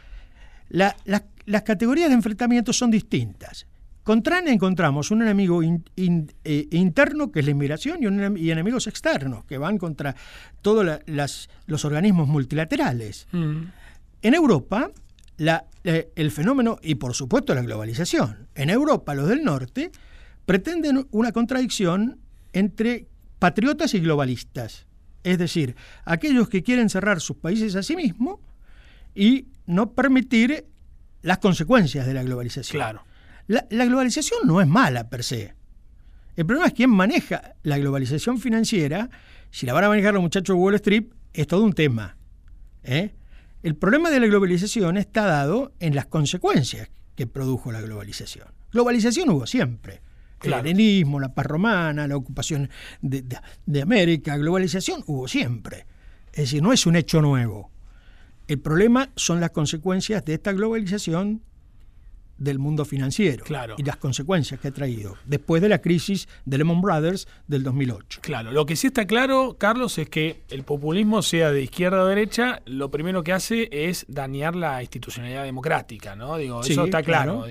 las 0.69 1.63
categorías 1.65 2.07
de 2.07 2.15
enfrentamiento 2.15 2.71
son 2.71 2.91
distintas. 2.91 3.67
Contra 4.07 4.39
encontramos 4.39 5.11
un 5.11 5.21
enemigo 5.21 5.61
eh, 5.61 6.67
interno, 6.71 7.29
que 7.29 7.41
es 7.41 7.45
la 7.45 7.51
inmigración, 7.51 8.37
y, 8.37 8.51
enemigos 8.51 8.87
externos, 8.87 9.43
que 9.43 9.57
van 9.57 9.77
contra 9.77 10.15
todos 10.61 11.01
los 11.65 11.83
organismos 11.83 12.29
multilaterales. 12.29 13.27
Mm. 13.33 13.63
En 14.21 14.33
Europa, 14.33 14.91
eh, 15.83 16.11
el 16.15 16.31
fenómeno 16.31 16.79
y 16.81 16.95
por 16.95 17.15
supuesto 17.15 17.53
la 17.53 17.61
globalización. 17.61 18.47
En 18.55 18.69
Europa 18.69 19.13
los 19.13 19.27
del 19.27 19.43
norte 19.43 19.91
pretenden 20.45 21.05
una 21.11 21.33
contradicción 21.33 22.17
entre 22.53 23.07
patriotas 23.39 23.93
y 23.93 23.99
globalistas. 23.99 24.85
Es 25.25 25.37
decir, 25.37 25.75
aquellos 26.05 26.47
que 26.47 26.63
quieren 26.63 26.89
cerrar 26.89 27.19
sus 27.19 27.35
países 27.35 27.75
a 27.75 27.83
sí 27.83 27.97
mismos 27.97 28.39
y 29.13 29.47
no 29.65 29.91
permitir 29.91 30.65
las 31.23 31.39
consecuencias 31.39 32.07
de 32.07 32.13
la 32.13 32.23
globalización. 32.23 32.79
Claro. 32.79 33.06
La, 33.47 33.65
la, 33.69 33.85
globalización 33.85 34.41
no 34.45 34.61
es 34.61 34.67
mala 34.67 35.09
per 35.09 35.23
se. 35.23 35.53
El 36.35 36.45
problema 36.45 36.67
es 36.67 36.73
quién 36.73 36.89
maneja 36.89 37.55
la 37.63 37.77
globalización 37.77 38.39
financiera. 38.39 39.09
Si 39.49 39.65
la 39.65 39.73
van 39.73 39.85
a 39.85 39.89
manejar 39.89 40.13
los 40.13 40.21
muchachos 40.21 40.55
de 40.55 40.61
Wall 40.61 40.75
Street, 40.75 41.05
es 41.33 41.47
todo 41.47 41.63
un 41.63 41.73
tema. 41.73 42.17
¿eh? 42.83 43.15
El 43.63 43.75
problema 43.75 44.09
de 44.09 44.19
la 44.19 44.27
globalización 44.27 44.97
está 44.97 45.25
dado 45.25 45.73
en 45.79 45.95
las 45.95 46.05
consecuencias 46.05 46.89
que 47.15 47.27
produjo 47.27 47.71
la 47.71 47.81
globalización. 47.81 48.47
Globalización 48.71 49.29
hubo 49.29 49.47
siempre. 49.47 50.01
El 50.43 50.53
helenismo, 50.53 51.19
la 51.19 51.33
paz 51.33 51.47
romana, 51.47 52.07
la 52.07 52.15
ocupación 52.15 52.69
de, 53.01 53.25
de, 53.65 53.81
América, 53.81 54.37
globalización 54.37 55.03
hubo 55.07 55.27
siempre. 55.27 55.87
Es 56.31 56.43
decir, 56.43 56.61
no 56.61 56.71
es 56.71 56.85
un 56.85 56.95
hecho 56.95 57.21
nuevo. 57.21 57.71
El 58.47 58.59
problema 58.59 59.09
son 59.15 59.39
las 59.39 59.49
consecuencias 59.49 60.23
de 60.23 60.35
esta 60.35 60.53
globalización 60.53 61.41
del 62.37 62.59
mundo 62.59 62.85
financiero 62.85 63.43
y 63.77 63.83
las 63.83 63.97
consecuencias 63.97 64.59
que 64.59 64.67
ha 64.67 64.71
traído 64.71 65.15
después 65.25 65.61
de 65.61 65.69
la 65.69 65.79
crisis 65.79 66.27
de 66.45 66.57
Lehman 66.57 66.81
Brothers 66.81 67.27
del 67.47 67.63
2008. 67.63 68.21
Claro, 68.21 68.51
lo 68.51 68.65
que 68.65 68.75
sí 68.75 68.87
está 68.87 69.05
claro, 69.05 69.55
Carlos, 69.57 69.97
es 69.97 70.09
que 70.09 70.41
el 70.49 70.63
populismo, 70.63 71.21
sea 71.21 71.51
de 71.51 71.61
izquierda 71.61 72.03
o 72.03 72.05
derecha, 72.05 72.61
lo 72.65 72.91
primero 72.91 73.23
que 73.23 73.33
hace 73.33 73.69
es 73.71 74.05
dañar 74.07 74.55
la 74.55 74.81
institucionalidad 74.81 75.43
democrática, 75.43 76.15
¿no? 76.15 76.37
Digo, 76.37 76.61
eso 76.61 76.85
está 76.85 77.03
claro. 77.03 77.45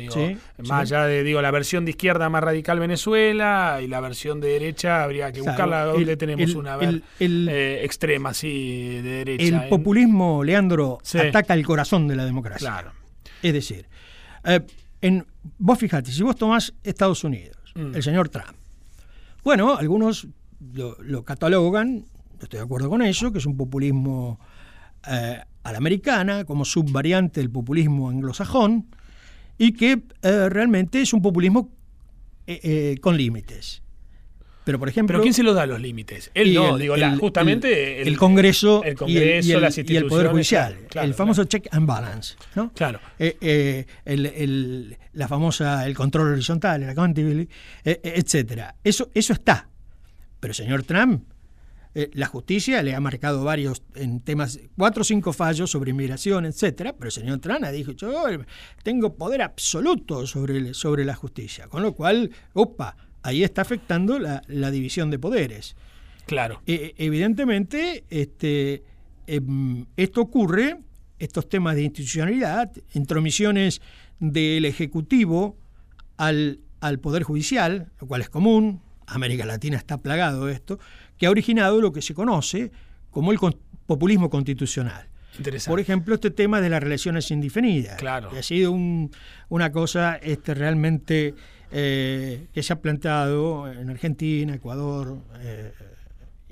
más 0.58 0.92
allá 0.92 1.06
de 1.06 1.22
digo, 1.22 1.42
la 1.42 1.50
versión 1.50 1.84
de 1.84 1.90
izquierda 1.90 2.28
más 2.28 2.42
radical 2.42 2.78
Venezuela 2.78 3.80
y 3.82 3.88
la 3.88 4.00
versión 4.00 4.40
de 4.40 4.48
derecha 4.48 5.02
habría 5.02 5.32
que 5.32 5.40
buscarla 5.40 5.84
donde 5.84 6.16
tenemos 6.16 6.54
una 6.54 6.78
eh, 7.18 7.80
extrema 7.82 8.30
así 8.30 9.00
de 9.02 9.24
derecha. 9.24 9.44
El 9.44 9.68
populismo, 9.68 10.44
Leandro, 10.44 10.98
ataca 11.14 11.54
el 11.54 11.64
corazón 11.64 12.08
de 12.08 12.16
la 12.16 12.24
democracia. 12.24 12.68
Claro. 12.68 12.92
Es 13.42 13.52
decir, 13.52 13.86
eh, 14.46 14.60
en, 15.00 15.26
vos 15.58 15.78
fijate, 15.78 16.10
si 16.10 16.22
vos 16.22 16.36
tomás 16.36 16.72
Estados 16.82 17.24
Unidos, 17.24 17.56
mm. 17.74 17.94
el 17.94 18.02
señor 18.02 18.28
Trump, 18.28 18.56
bueno, 19.44 19.76
algunos 19.76 20.26
lo, 20.72 21.24
catalogan, 21.24 22.04
estoy 22.40 22.58
de 22.58 22.64
acuerdo 22.64 22.88
con 22.88 23.02
eso, 23.02 23.32
que 23.32 23.38
es 23.38 23.46
un 23.46 23.56
populismo 23.56 24.40
eh, 25.06 25.40
a 25.62 25.72
la 25.72 25.78
americana, 25.78 26.44
como 26.44 26.64
subvariante 26.64 27.40
del 27.40 27.50
populismo 27.50 28.08
anglosajón, 28.08 28.86
y 29.58 29.72
que 29.72 30.02
eh, 30.22 30.48
realmente 30.48 31.00
es 31.00 31.12
un 31.12 31.22
populismo 31.22 31.70
con 33.00 33.16
límites. 33.16 33.82
Pero, 34.66 34.80
por 34.80 34.88
ejemplo. 34.88 35.14
¿Pero 35.14 35.22
quién 35.22 35.32
se 35.32 35.44
lo 35.44 35.54
da 35.54 35.64
los 35.64 35.80
límites? 35.80 36.32
Él 36.34 36.52
no, 36.52 36.74
el, 36.74 36.82
digo, 36.82 36.94
el, 36.96 37.00
la, 37.00 37.16
justamente. 37.16 38.02
El, 38.02 38.08
el, 38.08 38.18
Congreso, 38.18 38.82
el 38.82 38.96
Congreso 38.96 39.48
y, 39.48 39.52
el, 39.52 39.60
las 39.60 39.78
y 39.78 39.96
el 39.96 40.06
Poder 40.06 40.26
Judicial. 40.26 40.76
Claro, 40.88 41.06
el 41.06 41.14
famoso 41.14 41.46
claro. 41.46 41.48
check 41.48 41.72
and 41.72 41.86
balance. 41.86 42.34
¿no? 42.56 42.72
Claro. 42.72 42.98
Eh, 43.16 43.36
eh, 43.40 43.86
el, 44.04 44.98
la 45.12 45.28
famosa, 45.28 45.86
el 45.86 45.94
control 45.94 46.32
horizontal, 46.32 46.82
el 46.82 46.88
accountability, 46.88 47.48
eh, 47.84 48.00
etcétera. 48.02 48.74
Eso, 48.82 49.08
eso 49.14 49.34
está. 49.34 49.68
Pero, 50.40 50.52
señor 50.52 50.82
Trump, 50.82 51.22
eh, 51.94 52.10
la 52.14 52.26
justicia 52.26 52.82
le 52.82 52.92
ha 52.92 52.98
marcado 52.98 53.44
varios 53.44 53.84
en 53.94 54.18
temas, 54.18 54.58
cuatro 54.76 55.02
o 55.02 55.04
cinco 55.04 55.32
fallos 55.32 55.70
sobre 55.70 55.92
inmigración, 55.92 56.44
etcétera, 56.44 56.92
pero 56.92 57.06
el 57.06 57.12
señor 57.12 57.38
Trump 57.38 57.62
ha 57.62 57.70
dicho, 57.70 57.92
yo 57.92 58.24
tengo 58.82 59.14
poder 59.14 59.42
absoluto 59.42 60.26
sobre, 60.26 60.74
sobre 60.74 61.04
la 61.04 61.14
justicia, 61.14 61.68
con 61.68 61.84
lo 61.84 61.94
cual, 61.94 62.32
opa, 62.52 62.96
ahí 63.26 63.42
está 63.42 63.62
afectando 63.62 64.18
la, 64.18 64.42
la 64.46 64.70
división 64.70 65.10
de 65.10 65.18
poderes. 65.18 65.76
Claro. 66.26 66.60
Eh, 66.66 66.94
evidentemente, 66.98 68.04
este, 68.10 68.82
eh, 69.26 69.40
esto 69.96 70.20
ocurre, 70.20 70.78
estos 71.18 71.48
temas 71.48 71.76
de 71.76 71.82
institucionalidad, 71.82 72.70
intromisiones 72.94 73.80
del 74.18 74.64
Ejecutivo 74.64 75.56
al, 76.16 76.60
al 76.80 76.98
Poder 76.98 77.22
Judicial, 77.22 77.90
lo 78.00 78.06
cual 78.06 78.22
es 78.22 78.28
común, 78.28 78.80
América 79.06 79.46
Latina 79.46 79.76
está 79.76 79.98
plagado 79.98 80.46
de 80.46 80.54
esto, 80.54 80.78
que 81.16 81.26
ha 81.26 81.30
originado 81.30 81.80
lo 81.80 81.92
que 81.92 82.02
se 82.02 82.14
conoce 82.14 82.70
como 83.10 83.32
el 83.32 83.38
populismo 83.86 84.30
constitucional. 84.30 85.08
Por 85.66 85.80
ejemplo, 85.80 86.14
este 86.14 86.30
tema 86.30 86.60
de 86.60 86.70
las 86.70 86.82
relaciones 86.82 87.30
indefinidas, 87.30 87.96
claro. 87.96 88.30
que 88.30 88.38
ha 88.38 88.42
sido 88.42 88.72
un, 88.72 89.10
una 89.48 89.70
cosa 89.70 90.16
este, 90.16 90.54
realmente 90.54 91.34
eh, 91.70 92.46
que 92.52 92.62
se 92.62 92.72
ha 92.72 92.80
planteado 92.80 93.70
en 93.70 93.90
Argentina, 93.90 94.54
Ecuador 94.54 95.18
eh, 95.40 95.72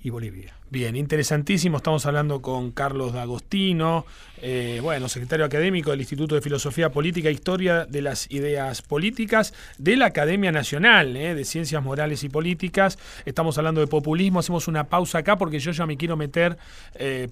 y 0.03 0.11
Bolivia. 0.11 0.55
Bien, 0.71 0.97
interesantísimo. 0.97 1.77
Estamos 1.77 2.05
hablando 2.07 2.43
con 2.43 2.73
Carlos 2.73 3.13
D'Agostino, 3.13 4.07
eh, 4.47 4.81
bueno, 4.83 5.09
secretario 5.09 5.47
académico 5.47 5.91
del 5.91 6.01
Instituto 6.01 6.35
de 6.35 6.43
Filosofía 6.43 6.91
Política 6.91 7.31
e 7.31 7.33
Historia 7.33 7.87
de 7.87 8.03
las 8.03 8.31
Ideas 8.31 8.83
Políticas 8.83 9.55
de 9.79 9.97
la 9.97 10.05
Academia 10.05 10.53
Nacional 10.53 11.17
eh, 11.17 11.35
de 11.35 11.47
Ciencias 11.47 11.83
Morales 11.83 12.25
y 12.25 12.29
Políticas. 12.29 12.99
Estamos 13.25 13.57
hablando 13.57 13.81
de 13.81 13.87
populismo. 13.87 14.41
Hacemos 14.41 14.69
una 14.69 14.85
pausa 14.85 15.21
acá 15.21 15.39
porque 15.39 15.61
yo 15.61 15.73
ya 15.73 15.87
me 15.87 15.97
quiero 15.97 16.19
meter, 16.19 16.59
eh, 16.95 17.31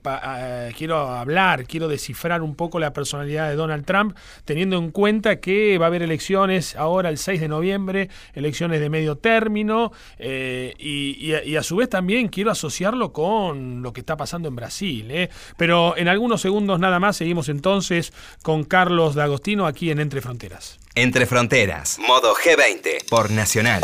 quiero 0.74 0.96
hablar, 0.96 1.66
quiero 1.66 1.86
descifrar 1.86 2.40
un 2.40 2.54
poco 2.54 2.78
la 2.78 2.94
personalidad 2.94 3.50
de 3.50 3.56
Donald 3.56 3.84
Trump, 3.84 4.16
teniendo 4.46 4.78
en 4.78 4.90
cuenta 4.90 5.38
que 5.38 5.76
va 5.76 5.84
a 5.84 5.88
haber 5.88 6.00
elecciones 6.00 6.76
ahora 6.76 7.10
el 7.10 7.18
6 7.18 7.42
de 7.42 7.48
noviembre, 7.48 8.08
elecciones 8.32 8.80
de 8.80 8.88
medio 8.88 9.16
término, 9.16 9.92
y, 10.18 11.34
y, 11.44 11.56
a 11.56 11.62
su 11.62 11.76
vez 11.76 11.90
también 11.90 12.28
quiero 12.28 12.50
asociarlo 12.50 13.12
con 13.12 13.82
lo 13.82 13.92
que 13.92 14.00
está 14.00 14.16
pasando 14.16 14.48
en 14.48 14.56
Brasil. 14.56 15.28
Pero 15.58 15.94
en 15.98 16.08
algunos 16.08 16.40
segundos 16.40 16.80
nada 16.80 16.98
más 16.98 17.01
seguimos 17.10 17.48
entonces 17.48 18.12
con 18.42 18.62
Carlos 18.62 19.16
D'Agostino 19.16 19.66
aquí 19.66 19.90
en 19.90 19.98
Entre 19.98 20.20
Fronteras. 20.20 20.78
Entre 20.94 21.26
Fronteras, 21.26 21.98
modo 21.98 22.34
G20 22.34 23.08
por 23.08 23.30
Nacional. 23.32 23.82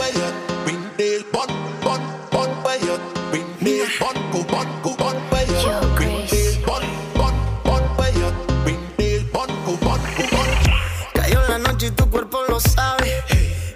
Cayó 11.15 11.49
la 11.49 11.59
noche 11.59 11.87
y 11.87 11.91
tu 11.91 12.09
cuerpo 12.11 12.39
lo 12.49 12.61
sabe. 12.61 13.13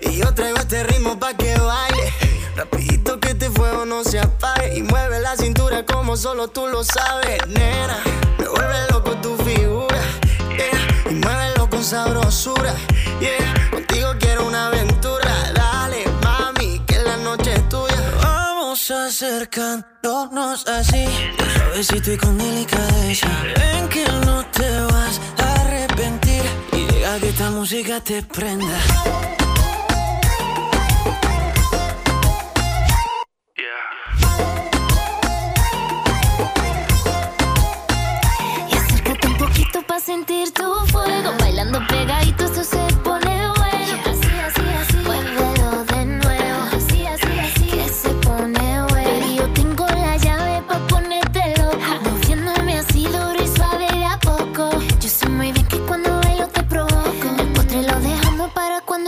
Y 0.03 0.19
yo 0.19 0.33
traigo 0.35 0.59
este 0.59 0.85
ritmo 0.85 1.19
pa' 1.19 1.37
que 1.37 1.57
baile. 1.57 2.13
Rapidito 2.57 3.19
que 3.19 3.31
este 3.31 3.49
fuego 3.51 3.87
no 3.87 4.05
se 4.05 4.19
apague 4.19 4.77
Y 4.77 4.83
mueve 4.83 5.21
la 5.21 5.37
cintura 5.37 5.87
como 5.87 6.17
solo 6.17 6.49
tú 6.49 6.67
lo 6.67 6.85
sabes 6.85 7.47
Nena, 7.49 8.03
sabrosura 12.43 12.75
yeah. 13.21 13.71
Contigo 13.71 14.15
quiero 14.19 14.47
una 14.47 14.69
aventura. 14.69 15.53
Dale, 15.55 16.05
mami, 16.23 16.81
que 16.87 16.99
la 16.99 17.17
noche 17.19 17.55
es 17.55 17.69
tuya. 17.69 18.13
Vamos 18.23 18.91
acercándonos 18.91 20.67
así. 20.67 21.07
Suavecito 21.55 22.13
y 22.13 22.17
con 22.17 22.39
delicadeza. 22.39 23.29
Ven 23.57 23.89
que 23.89 24.05
no 24.27 24.45
te 24.47 24.69
vas 24.93 25.21
a 25.39 25.61
arrepentir. 25.63 26.43
Y 26.73 26.87
deja 26.87 27.19
que 27.19 27.29
esta 27.29 27.51
música 27.51 28.01
te 28.01 28.23
prenda 28.23 29.42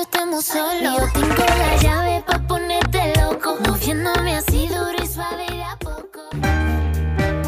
estemos 0.04 0.44
solos. 0.44 0.74
Y 0.80 0.84
yo 0.84 1.12
tengo 1.12 1.44
la 1.58 1.76
llave 1.82 2.22
pa' 2.26 2.38
ponerte 2.46 3.12
loco. 3.20 3.56
Moviéndome 3.66 4.36
así 4.36 4.68
duro 4.68 5.02
y 5.02 5.06
suave 5.06 5.46
de 5.50 5.62
a 5.62 5.76
poco. 5.76 6.20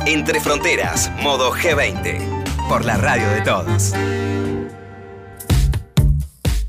Entre 0.07 0.41
Fronteras, 0.41 1.11
modo 1.23 1.53
G20 1.53 2.69
por 2.69 2.85
la 2.85 2.97
radio 2.97 3.29
de 3.31 3.41
todos. 3.43 3.93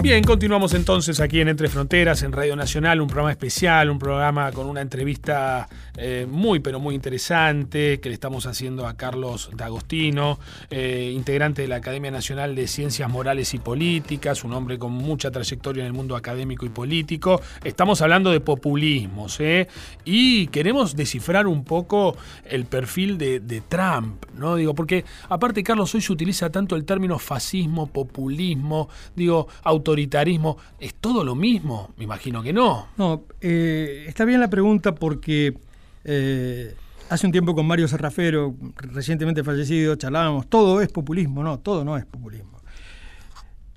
Bien, 0.07 0.23
continuamos 0.23 0.73
entonces 0.73 1.19
aquí 1.19 1.41
en 1.41 1.49
Entre 1.49 1.67
Fronteras, 1.67 2.23
en 2.23 2.31
Radio 2.31 2.55
Nacional, 2.55 3.01
un 3.01 3.09
programa 3.09 3.31
especial, 3.31 3.89
un 3.89 3.99
programa 3.99 4.53
con 4.53 4.65
una 4.65 4.79
entrevista 4.79 5.67
eh, 5.97 6.25
muy, 6.29 6.61
pero 6.61 6.79
muy 6.79 6.95
interesante 6.95 7.99
que 7.99 8.07
le 8.07 8.13
estamos 8.13 8.45
haciendo 8.45 8.87
a 8.87 8.95
Carlos 8.95 9.49
D'Agostino, 9.53 10.39
eh, 10.69 11.11
integrante 11.13 11.63
de 11.63 11.67
la 11.67 11.75
Academia 11.75 12.09
Nacional 12.09 12.55
de 12.55 12.67
Ciencias 12.67 13.09
Morales 13.09 13.53
y 13.53 13.57
Políticas, 13.57 14.45
un 14.45 14.53
hombre 14.53 14.79
con 14.79 14.93
mucha 14.93 15.29
trayectoria 15.29 15.81
en 15.81 15.87
el 15.87 15.93
mundo 15.93 16.15
académico 16.15 16.65
y 16.65 16.69
político. 16.69 17.41
Estamos 17.65 18.01
hablando 18.01 18.31
de 18.31 18.39
populismos 18.39 19.41
¿eh? 19.41 19.67
y 20.05 20.47
queremos 20.47 20.95
descifrar 20.95 21.47
un 21.47 21.65
poco 21.65 22.15
el 22.49 22.63
perfil 22.63 23.17
de, 23.17 23.41
de 23.41 23.59
Trump, 23.59 24.23
¿no? 24.37 24.55
Digo, 24.55 24.73
porque 24.73 25.03
aparte, 25.27 25.63
Carlos, 25.63 25.93
hoy 25.95 25.99
se 26.01 26.13
utiliza 26.13 26.49
tanto 26.49 26.77
el 26.77 26.85
término 26.85 27.19
fascismo, 27.19 27.87
populismo, 27.87 28.87
digo, 29.13 29.49
autoritarismo, 29.97 30.57
¿es 30.79 30.93
todo 30.95 31.23
lo 31.23 31.35
mismo? 31.35 31.91
Me 31.97 32.03
imagino 32.03 32.43
que 32.43 32.53
no. 32.53 32.87
No, 32.97 33.23
eh, 33.41 34.05
está 34.07 34.25
bien 34.25 34.39
la 34.39 34.49
pregunta 34.49 34.93
porque 34.93 35.57
eh, 36.03 36.75
hace 37.09 37.25
un 37.25 37.31
tiempo 37.31 37.55
con 37.55 37.65
Mario 37.65 37.87
Serrafero, 37.87 38.55
recientemente 38.75 39.43
fallecido, 39.43 39.95
charlábamos, 39.95 40.47
todo 40.47 40.81
es 40.81 40.89
populismo, 40.89 41.43
no, 41.43 41.59
todo 41.59 41.83
no 41.83 41.97
es 41.97 42.05
populismo. 42.05 42.57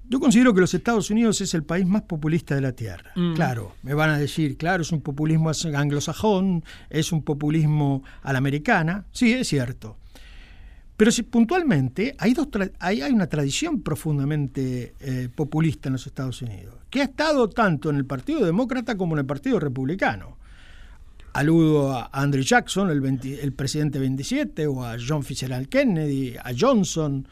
Yo 0.09 0.19
considero 0.19 0.53
que 0.53 0.61
los 0.61 0.75
Estados 0.75 1.09
Unidos 1.11 1.41
es 1.41 1.55
el 1.55 1.63
país 1.63 1.87
más 1.87 2.03
populista 2.03 2.57
de 2.57 2.61
la 2.61 2.73
Tierra. 2.73 3.13
Mm. 3.15 3.35
Claro, 3.35 3.77
me 3.83 3.95
van 3.95 4.11
a 4.11 4.19
decir, 4.19 4.57
claro, 4.57 4.83
es 4.83 4.91
un 4.91 5.01
populismo 5.01 5.53
anglosajón, 5.75 6.65
es 6.91 7.13
un 7.13 7.23
populismo 7.23 8.03
a 8.23 8.33
la 8.33 8.39
americana, 8.39 9.07
sí, 9.13 9.33
es 9.33 9.49
cierto. 9.49 9.97
Pero 11.01 11.13
si 11.13 11.23
puntualmente 11.23 12.15
hay, 12.19 12.35
dos 12.35 12.49
hay, 12.79 13.01
hay, 13.01 13.11
una 13.11 13.27
tradición 13.27 13.81
profundamente 13.81 14.93
eh, 15.01 15.31
populista 15.35 15.89
en 15.89 15.95
los 15.95 16.07
Estados 16.07 16.43
Unidos, 16.43 16.75
que 16.91 17.01
ha 17.01 17.05
estado 17.05 17.49
tanto 17.49 17.89
en 17.89 17.97
el 17.97 18.05
Partido 18.05 18.45
Demócrata 18.45 18.99
como 18.99 19.15
en 19.15 19.21
el 19.21 19.25
Partido 19.25 19.59
Republicano. 19.59 20.37
Aludo 21.33 21.93
a 21.93 22.11
Andrew 22.13 22.45
Jackson, 22.45 22.91
el, 22.91 23.01
20, 23.01 23.43
el 23.43 23.55
presidente 23.55 23.99
27, 23.99 24.67
o 24.67 24.85
a 24.85 24.97
John 25.01 25.23
Fitzgerald 25.23 25.71
Kennedy, 25.71 26.37
a 26.37 26.51
Johnson, 26.55 27.27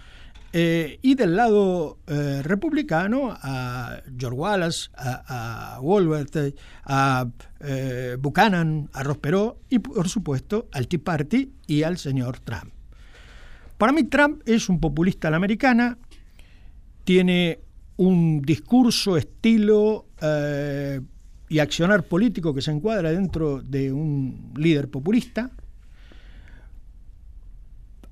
eh, 0.55 0.99
y 1.03 1.15
del 1.15 1.37
lado 1.37 1.99
eh, 2.07 2.41
republicano 2.43 3.37
a 3.39 4.01
George 4.19 4.39
Wallace, 4.39 4.89
a, 4.97 5.77
a 5.77 5.81
a 6.87 7.27
Buchanan, 8.19 8.89
a 8.95 9.03
Ross 9.03 9.19
Perot 9.19 9.59
y 9.69 9.81
por 9.81 10.09
supuesto 10.09 10.69
al 10.73 10.89
Tea 10.89 11.01
Party 11.05 11.53
y 11.67 11.83
al 11.83 11.99
señor 11.99 12.41
Trump. 12.41 12.78
Para 13.79 13.93
mí 13.93 14.05
Trump 14.05 14.43
es 14.45 14.69
un 14.69 14.81
populista 14.81 15.29
a 15.29 15.31
la 15.31 15.37
americana, 15.37 15.97
tiene 17.05 17.61
un 17.97 18.43
discurso, 18.43 19.17
estilo 19.17 20.07
eh, 20.21 21.01
y 21.49 21.61
accionar 21.61 22.03
político 22.03 22.53
que 22.53 22.61
se 22.61 22.73
encuadra 22.73 23.13
dentro 23.13 23.63
de 23.63 23.93
un 23.93 24.53
líder 24.57 24.91
populista. 24.91 25.51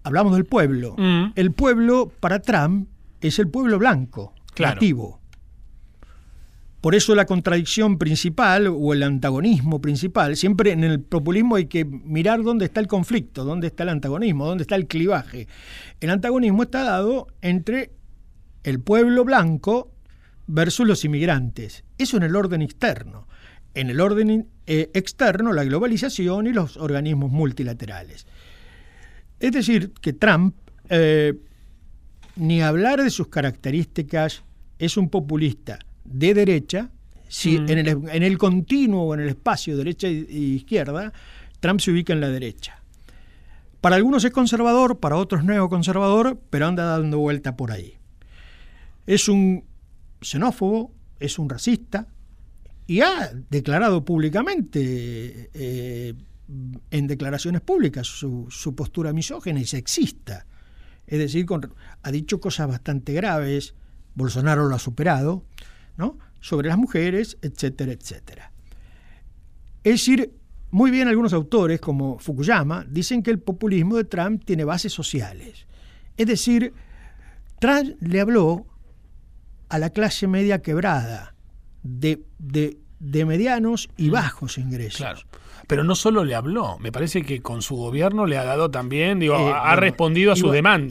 Hablamos 0.05 0.35
del 0.35 0.44
pueblo. 0.44 0.94
Mm. 0.96 1.33
El 1.35 1.50
pueblo 1.50 2.12
para 2.20 2.40
Trump 2.40 2.88
es 3.20 3.40
el 3.40 3.48
pueblo 3.48 3.79
blanco, 3.79 4.35
claro. 4.55 4.76
nativo. 4.76 5.20
Por 6.80 6.94
eso 6.94 7.14
la 7.14 7.24
contradicción 7.24 7.98
principal 7.98 8.68
o 8.68 8.92
el 8.92 9.02
antagonismo 9.02 9.80
principal, 9.80 10.36
siempre 10.36 10.72
en 10.72 10.84
el 10.84 11.00
populismo 11.00 11.56
hay 11.56 11.66
que 11.66 11.84
mirar 11.84 12.42
dónde 12.42 12.66
está 12.66 12.80
el 12.80 12.86
conflicto, 12.86 13.44
dónde 13.44 13.68
está 13.68 13.82
el 13.82 13.88
antagonismo, 13.88 14.46
dónde 14.46 14.62
está 14.62 14.76
el 14.76 14.86
clivaje. 14.86 15.48
El 16.00 16.10
antagonismo 16.10 16.62
está 16.62 16.82
dado 16.84 17.28
entre 17.40 17.92
el 18.62 18.80
pueblo 18.80 19.24
blanco 19.24 19.92
versus 20.46 20.86
los 20.86 21.04
inmigrantes. 21.04 21.84
Eso 21.98 22.18
en 22.18 22.24
el 22.24 22.36
orden 22.36 22.62
externo. 22.62 23.26
En 23.74 23.90
el 23.90 24.00
orden 24.00 24.48
eh, 24.66 24.90
externo, 24.94 25.52
la 25.52 25.64
globalización 25.64 26.46
y 26.46 26.52
los 26.52 26.76
organismos 26.76 27.30
multilaterales. 27.30 28.26
Es 29.40 29.52
decir, 29.52 29.92
que 30.00 30.12
Trump, 30.12 30.56
eh, 30.88 31.34
ni 32.36 32.62
hablar 32.62 33.02
de 33.02 33.10
sus 33.10 33.28
características, 33.28 34.44
es 34.78 34.96
un 34.96 35.08
populista 35.08 35.78
de 36.09 36.35
derecha, 36.35 36.90
si 37.29 37.59
Mm. 37.59 37.71
en, 37.71 37.79
el, 37.79 37.88
en 38.12 38.23
el 38.23 38.38
continuo 38.38 39.03
o 39.03 39.14
en 39.14 39.21
el 39.21 39.29
espacio 39.31 39.77
derecha 39.77 40.09
y 40.09 40.55
izquierda, 40.57 41.12
Trump 41.61 41.81
se 41.81 41.90
ubica 41.90 42.12
en 42.12 42.21
la 42.21 42.29
derecha. 42.29 42.81
Para 43.81 43.97
algunos 43.97 44.25
es 44.25 44.31
conservador, 44.31 44.99
para 45.01 45.16
otros 45.16 45.45
neoconservador, 45.45 46.40
pero 46.51 46.66
anda 46.66 46.85
dando 46.85 47.19
vuelta 47.19 47.57
por 47.57 47.71
ahí. 47.73 47.95
Es 49.07 49.29
un 49.29 49.64
xenófobo, 50.21 50.92
es 51.21 51.38
un 51.38 51.49
racista 51.49 52.09
y 52.87 53.01
ha 53.01 53.31
declarado 53.51 54.05
públicamente, 54.05 55.51
eh, 55.55 56.14
en 56.90 57.07
declaraciones 57.09 57.61
públicas, 57.61 58.07
su, 58.07 58.47
su 58.51 58.75
postura 58.75 59.12
misógena 59.12 59.61
y 59.61 59.66
sexista. 59.66 60.47
Es 61.07 61.19
decir, 61.19 61.45
con- 61.47 61.75
ha 62.03 62.11
dicho 62.12 62.40
cosas 62.40 62.69
bastante 62.69 63.12
graves, 63.12 63.75
Bolsonaro 64.14 64.66
lo 64.69 64.75
ha 64.77 64.79
superado, 64.79 65.45
¿no? 65.96 66.18
sobre 66.40 66.68
las 66.68 66.78
mujeres, 66.78 67.38
etcétera, 67.42 67.92
etcétera. 67.92 68.52
Es 69.82 69.92
decir, 69.94 70.32
muy 70.70 70.90
bien 70.90 71.09
algunos 71.09 71.32
autores, 71.32 71.80
como 71.80 72.18
Fukuyama, 72.18 72.85
dicen 72.88 73.22
que 73.22 73.30
el 73.30 73.38
populismo 73.38 73.96
de 73.96 74.04
Trump 74.04 74.44
tiene 74.44 74.64
bases 74.64 74.92
sociales. 74.92 75.66
Es 76.16 76.26
decir, 76.26 76.72
Trump 77.61 77.96
le 78.00 78.20
habló 78.20 78.66
a 79.68 79.78
la 79.78 79.90
clase 79.90 80.26
media 80.26 80.61
quebrada, 80.62 81.35
de, 81.82 82.22
de- 82.38 82.78
de 82.98 83.24
medianos 83.26 83.88
y 83.96 84.09
bajos 84.11 84.56
ingresos. 84.59 84.98
Claro. 84.98 85.20
Pero 85.66 85.85
no 85.85 85.94
solo 85.94 86.24
le 86.24 86.35
habló, 86.35 86.78
me 86.78 86.90
parece 86.92 87.22
que 87.22 87.42
con 87.42 87.61
su 87.62 87.76
gobierno 87.76 88.24
le 88.26 88.38
ha 88.38 88.44
dado 88.44 88.70
también, 88.70 89.18
digo, 89.18 89.35
Eh, 89.37 89.52
ha 89.54 89.76
respondido 89.76 90.32
a 90.32 90.37
sus 90.37 90.44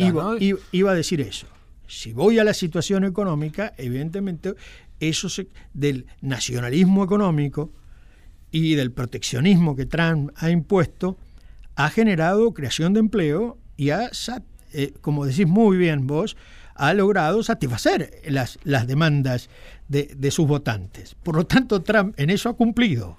iba- 0.03 0.23
¿no? 0.23 0.37
iba- 0.37 0.59
iba 0.71 0.91
a 0.91 0.93
decir 0.93 1.21
eso. 1.21 1.47
Si 1.87 2.13
voy 2.13 2.39
a 2.39 2.43
la 2.43 2.53
situación 2.53 3.03
económica, 3.05 3.73
evidentemente 3.77 4.53
eso 4.99 5.29
se- 5.29 5.47
del 5.73 6.05
nacionalismo 6.21 7.03
económico 7.03 7.71
y 8.51 8.75
del 8.75 8.91
proteccionismo 8.91 9.75
que 9.75 9.86
Trump 9.86 10.31
ha 10.38 10.49
impuesto 10.49 11.17
ha 11.75 11.89
generado 11.89 12.53
creación 12.53 12.93
de 12.93 13.01
empleo 13.01 13.58
y 13.75 13.89
ha, 13.89 14.10
eh, 14.73 14.93
como 15.01 15.25
decís 15.25 15.45
muy 15.47 15.77
bien 15.77 16.08
vos, 16.08 16.38
ha 16.75 16.93
logrado 16.93 17.43
satisfacer 17.43 18.21
las, 18.27 18.58
las 18.63 18.88
demandas 18.88 19.49
de, 19.89 20.13
de 20.15 20.31
sus 20.31 20.47
votantes. 20.47 21.15
Por 21.21 21.36
lo 21.36 21.45
tanto, 21.45 21.81
Trump 21.81 22.13
en 22.17 22.29
eso 22.29 22.47
ha 22.49 22.53
cumplido. 22.55 23.17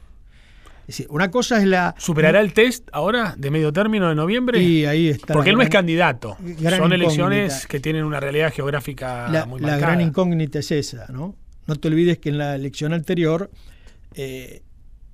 Es 0.83 0.87
decir, 0.99 1.07
una 1.11 1.31
cosa 1.31 1.59
es 1.59 1.65
la... 1.67 1.95
¿Superará 1.99 2.41
el 2.41 2.53
test 2.53 2.89
ahora 2.93 3.35
de 3.37 3.51
medio 3.51 3.73
término 3.73 4.09
de 4.09 4.15
noviembre? 4.15 4.63
Y 4.63 4.85
ahí 4.85 5.09
está 5.09 5.35
Porque 5.35 5.49
la 5.51 5.53
él 5.53 5.57
no 5.57 5.63
es 5.63 5.69
candidato. 5.69 6.37
Son 6.79 6.93
elecciones 6.93 7.53
incógnita. 7.53 7.69
que 7.69 7.81
tienen 7.81 8.05
una 8.05 8.21
realidad 8.21 8.53
geográfica 8.55 9.29
la, 9.29 9.47
muy 9.47 9.61
la 9.61 9.69
marcada. 9.69 9.93
gran 9.93 10.01
incógnita 10.01 10.61
es 10.61 10.71
esa, 10.71 11.07
¿no? 11.11 11.35
No 11.67 11.77
te 11.77 11.89
olvides 11.89 12.19
que 12.19 12.29
en 12.31 12.39
la 12.39 12.55
elección 12.55 12.93
anterior 12.93 13.51
eh, 14.15 14.63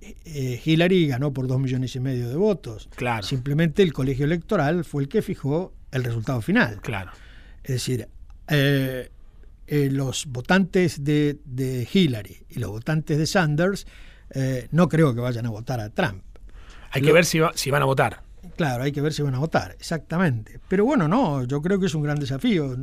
eh, 0.00 0.60
Hillary 0.64 1.06
ganó 1.06 1.32
por 1.32 1.46
dos 1.46 1.58
millones 1.60 1.94
y 1.96 2.00
medio 2.00 2.28
de 2.28 2.36
votos. 2.36 2.88
Claro. 2.96 3.22
Simplemente 3.26 3.82
el 3.82 3.92
colegio 3.92 4.24
electoral 4.24 4.84
fue 4.84 5.02
el 5.02 5.08
que 5.08 5.22
fijó 5.22 5.72
el 5.90 6.04
resultado 6.04 6.40
final. 6.42 6.80
Claro. 6.80 7.12
Es 7.62 7.74
decir, 7.74 8.08
eh, 8.48 9.08
los 9.66 10.26
votantes 10.26 11.02
de, 11.04 11.38
de 11.44 11.88
Hillary 11.90 12.44
y 12.50 12.58
los 12.58 12.70
votantes 12.70 13.16
de 13.18 13.26
Sanders 13.26 13.86
no 14.70 14.88
creo 14.88 15.14
que 15.14 15.20
vayan 15.20 15.46
a 15.46 15.50
votar 15.50 15.78
a 15.80 15.90
Trump. 15.90 16.22
Hay 16.90 17.02
que 17.02 17.12
ver 17.12 17.24
si, 17.24 17.38
va- 17.38 17.52
si 17.54 17.70
van 17.70 17.82
a 17.82 17.84
votar. 17.86 18.22
Claro, 18.56 18.82
hay 18.84 18.92
que 18.92 19.00
ver 19.00 19.12
si 19.14 19.22
van 19.22 19.34
a 19.34 19.38
votar, 19.38 19.72
exactamente. 19.78 20.58
Pero 20.68 20.84
bueno, 20.84 21.06
no, 21.08 21.44
yo 21.44 21.62
creo 21.62 21.78
que 21.78 21.86
es 21.86 21.94
un 21.94 22.02
gran 22.02 22.18
desafío. 22.18 22.76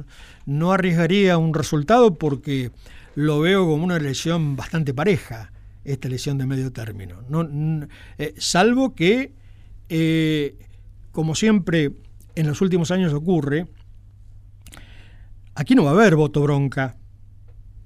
No 0.45 0.71
arriesgaría 0.71 1.37
un 1.37 1.53
resultado 1.53 2.15
porque 2.15 2.71
lo 3.19 3.41
veo 3.41 3.65
como 3.65 3.83
una 3.83 3.97
elección 3.97 4.55
bastante 4.55 4.93
pareja, 4.93 5.51
esta 5.83 6.07
elección 6.07 6.37
de 6.37 6.45
medio 6.45 6.71
término. 6.71 7.21
No, 7.27 7.85
eh, 8.17 8.33
salvo 8.37 8.95
que, 8.95 9.33
eh, 9.89 10.57
como 11.11 11.35
siempre 11.35 11.91
en 12.35 12.47
los 12.47 12.61
últimos 12.61 12.91
años 12.91 13.11
ocurre, 13.11 13.67
aquí 15.53 15.75
no 15.75 15.83
va 15.83 15.89
a 15.89 15.93
haber 15.95 16.15
voto 16.15 16.41
bronca. 16.41 16.95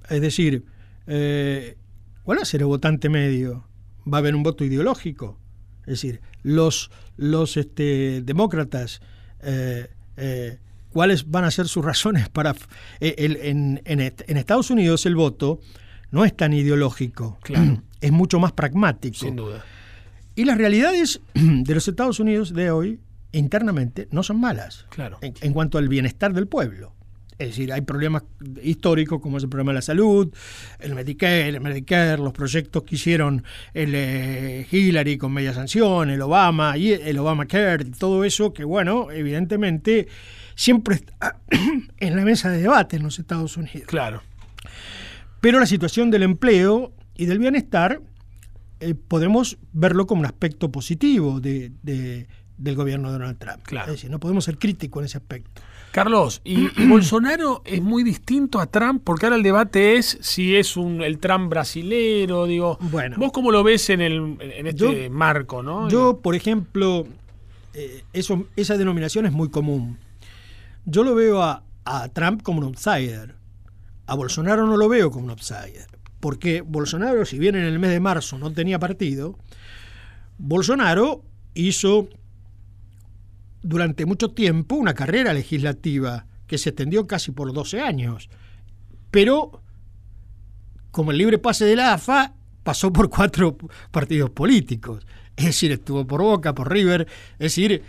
Es 0.08 0.22
decir, 0.22 0.66
eh, 1.08 1.78
¿cuál 2.22 2.38
va 2.38 2.44
a 2.44 2.46
ser 2.46 2.62
el 2.62 2.68
votante 2.68 3.10
medio? 3.10 3.66
¿Va 4.06 4.18
a 4.18 4.20
haber 4.20 4.36
un 4.36 4.44
voto 4.44 4.64
ideológico? 4.64 5.40
Es 5.82 6.00
decir, 6.00 6.22
los, 6.44 6.92
los 7.18 7.58
este, 7.58 8.22
demócratas, 8.22 9.02
¿cuáles 10.94 11.30
van 11.30 11.44
a 11.44 11.52
ser 11.52 11.68
sus 11.68 11.84
razones 11.84 12.30
para... 12.30 12.56
eh, 13.02 13.16
el- 13.18 13.36
en, 13.42 13.82
en 13.84 14.00
est- 14.00 14.22
en 14.30 14.38
Estados 14.38 14.70
Unidos 14.70 15.06
el 15.06 15.16
voto 15.16 15.60
no 16.12 16.24
es 16.24 16.38
tan 16.38 16.54
ideológico, 16.54 17.38
Claro. 17.42 17.82
es 18.02 18.12
mucho 18.12 18.40
más 18.40 18.52
pragmático. 18.54 19.18
Sin 19.18 19.36
duda. 19.36 19.66
Y 20.36 20.46
las 20.46 20.58
realidades 20.58 21.20
de 21.34 21.74
los 21.74 21.88
Estados 21.88 22.20
Unidos 22.20 22.54
de 22.54 22.72
hoy, 22.72 23.00
internamente, 23.32 24.08
no 24.12 24.24
son 24.24 24.40
malas 24.40 24.86
Claro. 24.90 25.18
en, 25.22 25.34
en 25.42 25.54
cuanto 25.54 25.78
al 25.80 25.90
bienestar 25.90 26.34
del 26.34 26.48
pueblo. 26.48 26.94
Es 27.40 27.48
decir, 27.50 27.74
hay 27.74 27.82
problemas 27.82 28.24
históricos 28.62 29.20
como 29.20 29.38
es 29.38 29.44
el 29.44 29.50
problema 29.50 29.72
de 29.72 29.76
la 29.78 29.82
salud, 29.82 30.32
el 30.80 30.94
Medicare, 30.94 31.48
el 31.50 31.60
Medicare, 31.62 32.20
los 32.22 32.32
proyectos 32.32 32.84
que 32.84 32.94
hicieron 32.96 33.44
el 33.74 33.94
eh, 33.96 34.68
Hillary 34.72 35.18
con 35.18 35.34
media 35.34 35.52
sanción, 35.52 36.12
el 36.12 36.22
Obama 36.22 36.78
y 36.78 36.94
el 36.94 37.18
Obamacare, 37.18 37.86
todo 37.86 38.24
eso 38.24 38.54
que, 38.54 38.64
bueno, 38.64 39.10
evidentemente 39.12 40.08
siempre 40.56 40.96
está 40.96 41.40
en 41.98 42.16
la 42.16 42.24
mesa 42.24 42.50
de 42.50 42.62
debate 42.62 42.96
en 42.98 43.04
los 43.04 43.20
Estados 43.20 43.58
Unidos. 43.58 43.84
Claro. 43.88 44.22
Pero 45.42 45.60
la 45.60 45.66
situación 45.66 46.10
del 46.12 46.24
empleo 46.24 46.94
y 47.16 47.26
del 47.26 47.40
bienestar 47.40 48.02
eh, 48.80 48.96
podemos 48.96 49.58
verlo 49.72 50.08
como 50.08 50.22
un 50.22 50.26
aspecto 50.26 50.72
positivo 50.72 51.40
de- 51.40 51.72
de- 51.84 52.28
del 52.58 52.76
gobierno 52.76 53.08
de 53.12 53.14
Donald 53.18 53.38
Trump. 53.40 53.62
Claro. 53.64 53.92
Es 53.92 53.98
decir, 53.98 54.10
no 54.12 54.20
podemos 54.20 54.46
ser 54.46 54.58
críticos 54.58 55.02
en 55.02 55.06
ese 55.06 55.18
aspecto. 55.18 55.62
Carlos, 55.92 56.42
y, 56.44 56.68
y 56.82 56.88
Bolsonaro 56.88 57.62
es 57.66 57.82
muy 57.82 58.04
distinto 58.04 58.60
a 58.60 58.68
Trump 58.68 59.02
porque 59.04 59.26
ahora 59.26 59.36
el 59.36 59.44
debate 59.44 59.98
es 59.98 60.18
si 60.22 60.56
es 60.56 60.78
un 60.78 61.02
el 61.02 61.18
Trump 61.20 61.50
brasilero, 61.50 62.46
digo. 62.46 62.78
Bueno. 62.82 63.18
¿Vos 63.20 63.32
cómo 63.32 63.52
lo 63.52 63.64
ves 63.64 63.90
en, 63.90 64.02
el, 64.02 64.38
en 64.40 64.68
este 64.68 65.06
Yo- 65.06 65.10
marco, 65.12 65.62
no? 65.62 65.90
Yo, 65.90 66.20
por 66.22 66.36
ejemplo, 66.36 67.06
eh, 67.74 68.04
eso, 68.14 68.46
esa 68.56 68.78
denominación 68.78 69.26
es 69.26 69.32
muy 69.34 69.50
común. 69.50 69.98
Yo 70.86 71.04
lo 71.04 71.16
veo 71.16 71.42
a, 71.42 71.64
Trump 72.14 72.42
como 72.42 72.60
un 72.60 72.66
outsider. 72.66 73.36
A 74.06 74.16
Bolsonaro 74.16 74.66
no 74.66 74.78
lo 74.78 74.88
veo 74.88 75.12
como 75.12 75.26
un 75.26 75.32
outsider. 75.32 75.88
Porque 76.20 76.62
Bolsonaro, 76.62 77.26
si 77.26 77.38
bien 77.38 77.56
en 77.56 77.66
el 77.66 77.80
mes 77.80 77.92
de 77.92 78.00
marzo 78.00 78.38
no 78.38 78.52
tenía 78.52 78.80
partido, 78.80 79.38
Bolsonaro 80.38 81.24
hizo 81.54 82.08
durante 83.62 84.06
mucho 84.06 84.32
tiempo 84.32 84.76
una 84.76 84.94
carrera 84.94 85.34
legislativa 85.34 86.26
que 86.48 86.58
se 86.58 86.70
extendió 86.70 87.08
casi 87.08 87.32
por 87.32 87.52
12 87.52 87.82
años. 87.82 88.30
Pero 89.12 89.62
como 90.92 91.12
el 91.12 91.18
libre 91.18 91.40
pase 91.40 91.66
de 91.66 91.76
la 91.76 91.94
AFA, 91.94 92.34
pasó 92.64 92.94
por 92.94 93.10
cuatro 93.10 93.58
partidos 93.92 94.30
políticos. 94.30 95.06
Es 95.36 95.46
decir, 95.46 95.72
estuvo 95.72 96.06
por 96.06 96.22
Boca, 96.22 96.54
por 96.54 96.72
River, 96.72 97.08
es 97.34 97.40
decir, 97.40 97.84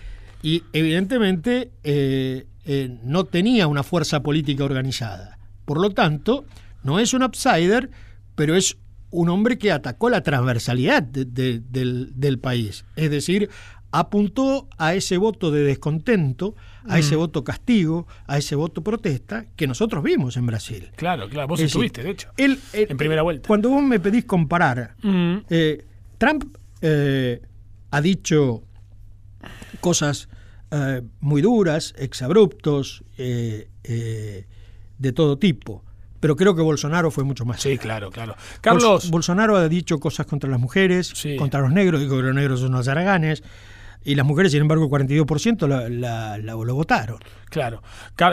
y 0.45 0.63
evidentemente 0.75 1.71
eh, 1.85 2.47
eh, 2.67 2.99
no 3.03 3.25
tenía 3.25 3.67
una 3.67 3.83
fuerza 3.83 4.23
política 4.23 4.63
organizada. 4.65 5.39
Por 5.65 5.81
lo 5.81 5.91
tanto, 5.91 6.45
no 6.83 6.99
es 7.01 7.15
un 7.15 7.23
outsider, 7.23 7.91
pero 8.35 8.55
es 8.55 8.77
un 9.11 9.31
hombre 9.31 9.57
que 9.57 9.73
atacó 9.73 10.11
la 10.11 10.23
transversalidad 10.23 11.03
de- 11.03 11.25
de- 11.25 11.61
del, 11.71 12.13
del 12.15 12.39
país. 12.39 12.85
Es 12.95 13.11
decir, 13.11 13.49
apuntó 13.91 14.69
a 14.77 14.95
ese 14.95 15.17
voto 15.17 15.51
de 15.51 15.63
descontento, 15.63 16.55
a 16.87 16.99
ese 16.99 17.15
voto 17.17 17.43
castigo, 17.45 18.07
a 18.27 18.37
ese 18.37 18.55
voto 18.57 18.83
protesta 18.83 19.47
que 19.57 19.67
nosotros 19.67 20.03
vimos 20.05 20.37
en 20.37 20.45
Brasil. 20.47 20.91
Claro, 20.97 21.29
claro, 21.31 21.49
vos 21.49 21.61
Es 21.61 21.67
decir, 21.67 21.87
estuviste, 21.87 22.03
de 22.03 22.11
hecho. 22.11 22.29
él, 22.37 22.59
eh, 22.75 22.87
En 22.91 22.97
primera 22.99 23.23
vuelta. 23.23 23.47
Cuando 23.49 23.71
vos 23.71 23.83
me 23.83 23.99
pedís 24.01 24.25
comparar, 24.27 24.97
Mm, 25.03 25.37
eh, 25.49 25.87
Trump 26.19 26.57
eh, 26.83 27.41
ha 27.93 28.01
dicho 28.03 28.63
cosas 29.81 30.29
eh, 30.77 31.03
muy 31.21 31.41
duras, 31.41 31.95
exabruptos, 31.97 33.05
eh, 33.17 33.69
eh, 33.85 34.45
de 34.99 35.13
todo 35.13 35.39
tipo. 35.39 35.85
pero 36.19 36.37
creo 36.37 36.57
que 36.57 36.63
Bolsonaro 36.63 37.11
fue 37.11 37.23
mucho 37.23 37.45
más. 37.45 37.61
Sí, 37.61 37.77
claro, 37.77 38.11
claro. 38.11 38.35
Carlos. 38.61 39.11
Bolsonaro 39.11 39.57
ha 39.57 39.69
dicho 39.69 40.01
cosas 40.01 40.27
contra 40.27 40.49
las 40.49 40.59
mujeres, 40.59 41.13
contra 41.39 41.61
los 41.61 41.71
negros, 41.71 42.01
dijo 42.01 42.17
que 42.17 42.23
los 42.23 42.35
negros 42.35 42.61
son 42.61 42.71
unos 42.71 42.87
zaraganes. 42.87 43.43
Y 44.05 44.15
las 44.15 44.27
mujeres, 44.27 44.53
sin 44.53 44.61
embargo, 44.61 44.85
el 44.85 44.91
42% 44.91 45.67
la, 45.67 46.39
lo 46.39 46.75
votaron. 46.75 47.19
Claro, 47.55 47.83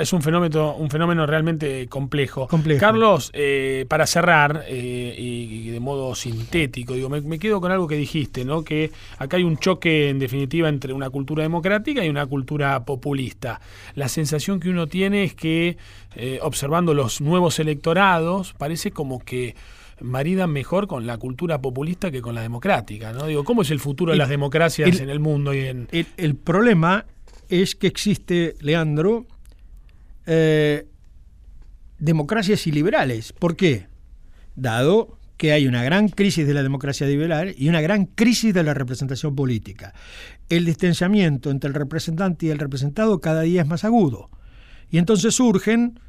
es 0.02 0.14
un 0.14 0.24
fenómeno, 0.24 0.76
un 0.76 0.90
fenómeno 0.90 1.28
realmente 1.28 1.88
complejo. 1.88 2.48
Carlos, 2.80 3.30
eh, 3.34 3.86
para 3.88 4.08
cerrar, 4.08 4.66
eh, 4.68 5.16
y, 5.16 5.70
de 5.70 5.80
modo 5.80 6.16
sintético, 6.16 6.96
digo, 6.96 7.08
me, 7.08 7.38
quedo 7.38 7.62
con 7.62 7.72
algo 7.72 7.88
que 7.88 7.96
dijiste, 7.96 8.44
¿no? 8.46 8.64
Que 8.64 8.92
acá 9.20 9.38
hay 9.38 9.44
un 9.44 9.58
choque, 9.58 10.10
en 10.10 10.18
definitiva, 10.18 10.70
entre 10.70 10.94
una 10.94 11.12
cultura 11.12 11.44
democrática 11.44 12.04
y 12.04 12.10
una 12.10 12.26
cultura 12.26 12.84
populista. 12.84 13.62
La 13.94 14.08
sensación 14.08 14.60
que 14.60 14.70
uno 14.70 14.88
tiene 14.88 15.24
es 15.24 15.36
que, 15.36 15.78
eh, 16.16 16.40
observando 16.42 16.96
los 16.96 17.22
nuevos 17.22 17.60
electorados, 17.60 18.54
parece 18.54 18.90
como 18.90 19.20
que 19.20 19.56
maridan 20.02 20.52
mejor 20.52 20.88
con 20.88 21.06
la 21.08 21.18
cultura 21.18 21.62
populista 21.62 22.12
que 22.12 22.22
con 22.22 22.36
la 22.36 22.42
democrática. 22.42 23.14
¿no? 23.14 23.28
Digo, 23.28 23.44
¿cómo 23.44 23.62
es 23.62 23.72
el 23.72 23.80
futuro 23.80 24.12
de 24.12 24.18
las 24.18 24.30
democracias 24.30 25.00
en 25.00 25.10
el 25.10 25.20
mundo? 25.20 25.54
Y 25.54 25.60
en... 25.60 25.88
El, 25.92 26.36
problema 26.36 27.06
es 27.50 27.76
que 27.76 27.88
existe, 27.88 28.56
Leandro, 28.60 29.26
eh, 30.26 30.88
democracias 32.00 32.66
iliberales. 32.68 33.34
¿Por 33.34 33.56
qué? 33.56 33.88
Dado 34.56 35.18
que 35.38 35.54
hay 35.54 35.66
una 35.66 35.84
gran 35.84 36.08
crisis 36.08 36.46
de 36.46 36.54
la 36.54 36.62
democracia 36.62 37.08
liberal 37.08 37.56
y 37.58 37.68
una 37.68 37.82
gran 37.82 38.06
crisis 38.06 38.54
de 38.54 38.62
la 38.62 38.76
representación 38.76 39.36
política. 39.36 39.94
El 40.50 40.66
distanciamiento 40.66 41.50
entre 41.50 41.70
el 41.70 41.74
representante 41.74 42.46
y 42.46 42.50
el 42.50 42.60
representado 42.60 43.20
cada 43.22 43.42
día 43.42 43.64
es 43.64 43.68
más 43.68 43.84
agudo. 43.84 44.30
Y 44.92 45.00
entonces 45.00 45.34
surgen 45.34 46.00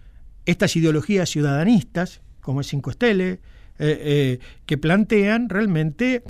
estas 0.44 0.76
ideologías 0.76 1.31
ciudadanistas, 1.31 2.20
como 2.40 2.61
el 2.61 2.66
Cinco 2.66 2.90
Estele, 2.90 3.40
eh, 3.78 3.98
eh, 4.00 4.38
que 4.66 4.78
plantean 4.78 5.48
realmente 5.48 6.22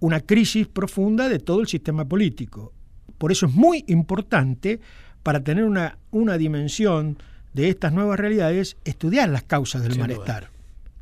una 0.00 0.20
crisis 0.20 0.66
profunda 0.66 1.28
de 1.28 1.38
todo 1.38 1.60
el 1.60 1.66
sistema 1.66 2.04
político. 2.04 2.72
Por 3.18 3.32
eso 3.32 3.46
es 3.46 3.52
muy 3.52 3.84
importante, 3.88 4.80
para 5.22 5.42
tener 5.42 5.64
una, 5.64 5.98
una 6.10 6.38
dimensión 6.38 7.18
de 7.52 7.68
estas 7.68 7.92
nuevas 7.92 8.20
realidades, 8.20 8.76
estudiar 8.84 9.28
las 9.28 9.42
causas 9.42 9.82
del 9.82 9.98
malestar. 9.98 10.50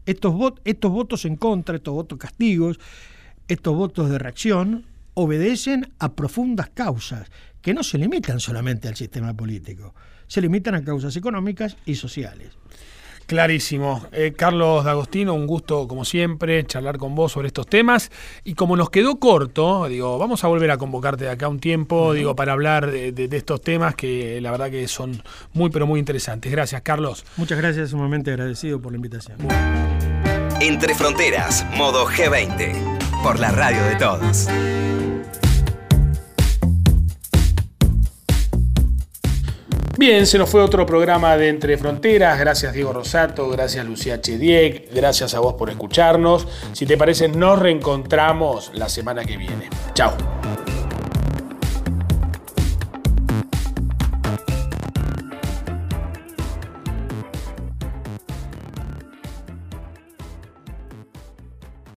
Estos, 0.07 0.35
estos 0.65 0.93
votos 0.93 1.25
en 1.25 1.37
contra, 1.37 1.77
estos 1.77 1.93
votos 1.93 2.19
castigos, 2.19 2.79
estos 3.49 3.75
votos 3.75 4.09
de 4.11 4.19
reacción, 4.19 4.85
obedecen 5.15 5.93
a 5.99 6.15
profundas 6.15 6.71
causas 6.71 7.31
que 7.61 7.75
no 7.75 7.83
se 7.83 7.99
limitan 7.99 8.41
solamente 8.41 8.89
al 8.89 8.97
sistema 8.97 9.35
político, 9.35 9.95
se 10.27 10.41
limitan 10.41 10.75
a 10.75 10.85
causas 10.85 11.17
económicas 11.17 11.77
y 11.87 11.95
sociales. 11.95 12.51
Clarísimo. 13.35 14.07
Eh, 14.13 14.33
Carlos 14.37 14.85
D'Agostino, 14.85 15.35
un 15.35 15.49
gusto 15.49 15.89
como 15.89 16.05
siempre 16.05 16.65
charlar 16.67 16.99
con 16.99 17.17
vos 17.17 17.33
sobre 17.33 17.49
estos 17.49 17.67
temas. 17.67 18.13
Y 18.45 18.55
como 18.55 18.77
nos 18.77 18.91
quedó 18.91 19.19
corto, 19.19 19.89
digo, 19.89 20.19
vamos 20.19 20.45
a 20.45 20.47
volver 20.47 20.71
a 20.71 20.79
convocarte 20.79 21.25
de 21.25 21.31
acá 21.31 21.49
un 21.49 21.59
tiempo, 21.59 22.13
digo, 22.13 22.37
para 22.37 22.53
hablar 22.53 22.93
de, 22.93 23.29
estos 23.33 23.61
temas 23.61 23.97
que 23.97 24.41
la 24.41 24.53
verdad 24.53 24.71
que 24.71 24.87
son 24.87 25.21
muy 25.53 25.69
pero 25.71 25.85
muy 25.85 25.99
interesantes. 25.99 26.53
Gracias, 26.53 26.81
Carlos. 26.83 27.25
Muchas 27.37 27.59
gracias, 27.59 27.91
sumamente 27.91 28.31
agradecido 28.31 28.81
por 28.81 28.93
la 28.93 28.99
invitación. 28.99 29.39
Entre 30.61 30.95
Fronteras, 30.95 31.67
modo 31.77 32.07
G20, 32.07 33.25
por 33.25 33.41
la 33.41 33.51
radio 33.51 33.83
de 33.83 33.97
todos. 33.97 34.47
Bien, 40.07 40.27
se 40.27 40.37
nos 40.37 40.51
fue 40.51 40.61
otro 40.61 40.85
programa 40.85 41.35
de 41.39 41.49
Entre 41.49 41.79
Fronteras. 41.79 42.39
Gracias 42.39 42.75
Diego 42.75 42.93
Rosato, 42.93 43.49
gracias 43.49 43.87
Lucía 43.87 44.21
Chediek, 44.21 44.93
gracias 44.93 45.33
a 45.33 45.41
vos 45.41 45.55
por 45.55 45.71
escucharnos. 45.71 46.47
Si 46.75 46.85
te 46.85 46.99
parece, 46.99 47.27
nos 47.27 47.59
reencontramos 47.59 48.71
la 48.75 48.91
semana 48.91 49.25
que 49.25 49.39
viene. 49.39 49.71
Chao. 49.95 50.15